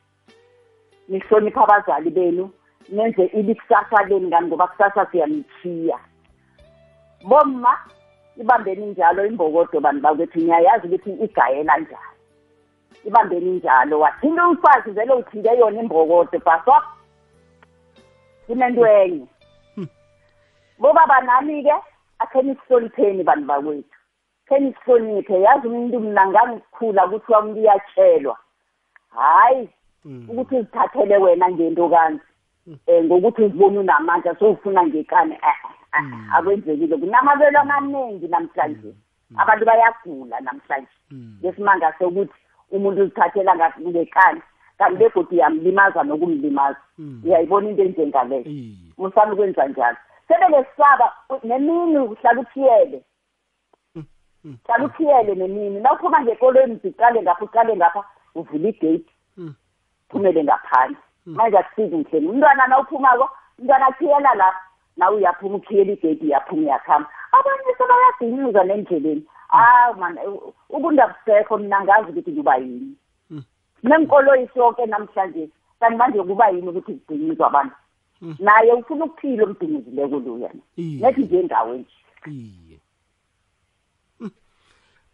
[1.09, 2.51] nihloniphe abazali benu
[2.93, 5.99] nenze ibi kusasa leni ngani ngoba kusasa siyanithiya
[7.29, 7.75] bomma
[8.39, 12.07] ibambeni njalo imbokodo bantu bakwethu niyayazi ukuthi igayela njani
[13.05, 16.79] ibambeni njalo wathinta umfazi vele uthinte yona imbokodo bhaswa
[18.47, 19.27] kunento enye
[19.75, 19.89] hmm.
[20.81, 21.75] bobaba nami-ke
[22.23, 23.95] akheni sihlonipheni bantu bakwethu
[24.49, 28.35] kheni sihloniphe yazi umuntu mna ngangikukhula kuthiwa umuntu uyatshelwa
[29.17, 29.69] hhayi
[30.03, 30.31] hmm.
[30.31, 32.25] ukuthi uzithathele wena ngento kanzi
[32.67, 32.97] um hmm.
[32.97, 35.59] eh, ngokuthi uzibone unamandla sowufuna ngekani eh,
[35.97, 38.91] eh, akwenzekile kunamabelo amaningi namhlanje
[39.37, 40.95] abantu bayagula namhlanje
[41.41, 42.40] ngesimanga sokuthi
[42.71, 44.41] umuntu uzithathela ngekani
[44.79, 44.99] kanti mm.
[44.99, 47.23] begodi yamlimaza nokumlimaza mm.
[47.25, 48.45] uyayibona into enjengaleyo
[48.99, 49.97] usana ukwenza njalo
[50.29, 51.13] sebekesaba
[51.43, 53.03] nemini uhlala uthiyele
[53.95, 54.05] mm,
[54.67, 58.05] hlala uthiyele nemini nawuphuma ngekolweni ziqale ngapha uqale ngapha
[58.35, 59.05] uvule igate
[60.09, 60.97] phumele ngaphandle
[61.27, 64.61] manje akusiki mhleni umntwana nawuphumako umntwana athiyela lapha
[64.97, 70.19] nawe uyaphuma uthiyela igate uyaphuma uyakhamba abanye sebayadinguza nendleleni hawu man
[70.71, 72.93] ubundabusekho mina ngazi ukuthi kuba yini
[73.31, 73.43] hmm.
[73.83, 75.49] nenkolo isonke namhlanje
[75.81, 77.75] kanti manje kuba yini ukuthi kudingizwe abantu
[78.21, 78.37] hmm.
[78.39, 81.91] naye ufuna ukuphila omdingizileko luya nethi nje ndawo nje
[82.29, 82.81] iye
[84.19, 84.31] hmm.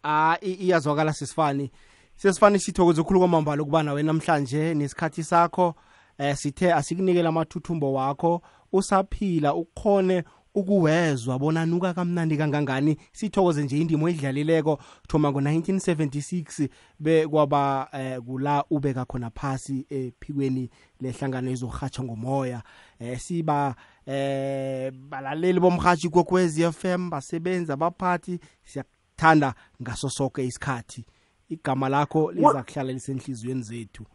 [0.03, 1.71] ah iyazwakala sisifani
[2.15, 5.73] sesifani sithokoze ukukhulu kwamambala ukuba nawe namhlanje nesikhathi sakho
[6.17, 10.23] eh sithe asikunikele amathuthumbo wakho usaphila ukhone
[10.57, 16.67] ukuwezwa bona nuka kamnandi kangangani sithokoze nje indimo edlalileko thoma ngo-1976
[16.99, 20.69] bekwaba eh, kula ubeka khona phasi ephikweni eh,
[21.01, 22.61] lehlangano ezorhatshwa ngomoya
[22.99, 31.05] eh, siba eh balaleli bomrhatshi kokwez f m basebenzi abaphathi siyakuthanda ngaso sonke isikhathi
[31.49, 34.05] igama lakho liza kuhlala lisenhliziyweni zethu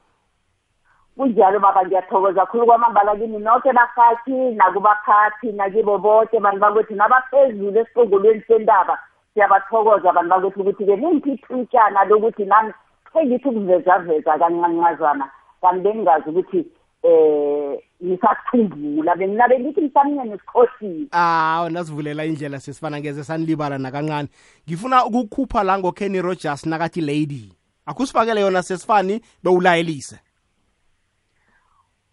[1.16, 8.40] kunjalo baba ngiyathokoza khulu kwamambala kini noke bafathi nakubaphathi nakibo boke bantu bakwethu nabaphezulu esiqongolweni
[8.48, 8.96] sendaba
[9.34, 12.72] siyabathokoza abantu bakwethu ukuthi-ke ningiphi ithutshana lokuthi nami
[13.12, 15.26] khengithi ukuvezaveza kancanqazana
[15.60, 16.64] kanti bengingazi ukuthi um
[17.02, 24.28] eh, ngisakhumbula benginabe ngithi msamnye nisikhohliwe aw nasivulela indlela sesifana ngeze sanilibala nakancane
[24.68, 27.52] ngifuna ukukhupha la ngokenny rogers nakathi lady
[27.86, 30.16] akusifakele yona sesifani bewulayelise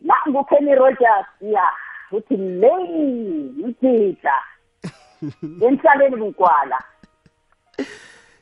[0.02, 1.64] nangu Kenny Rogers ya
[2.12, 4.34] uthi leyi ngidida
[5.68, 6.82] emhlabeni bukwala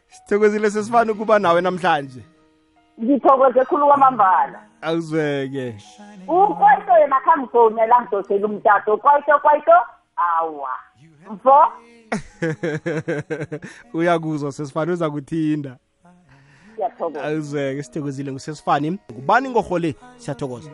[0.08, 2.22] sithokozile sesifana ukuba nawe namhlanje
[3.04, 5.76] ngithokoze khulu kwamambala akuzweke
[6.28, 9.72] ukwaito yena khangifoni elangidosela umtato kwaito kwaito
[10.16, 10.70] awa
[11.32, 11.60] mfo
[13.98, 15.78] uyakuzwa sesifane uza kuthinda
[17.14, 20.72] akuzweke sithokozile ngusesifani ngubani ngorhole siyathokoza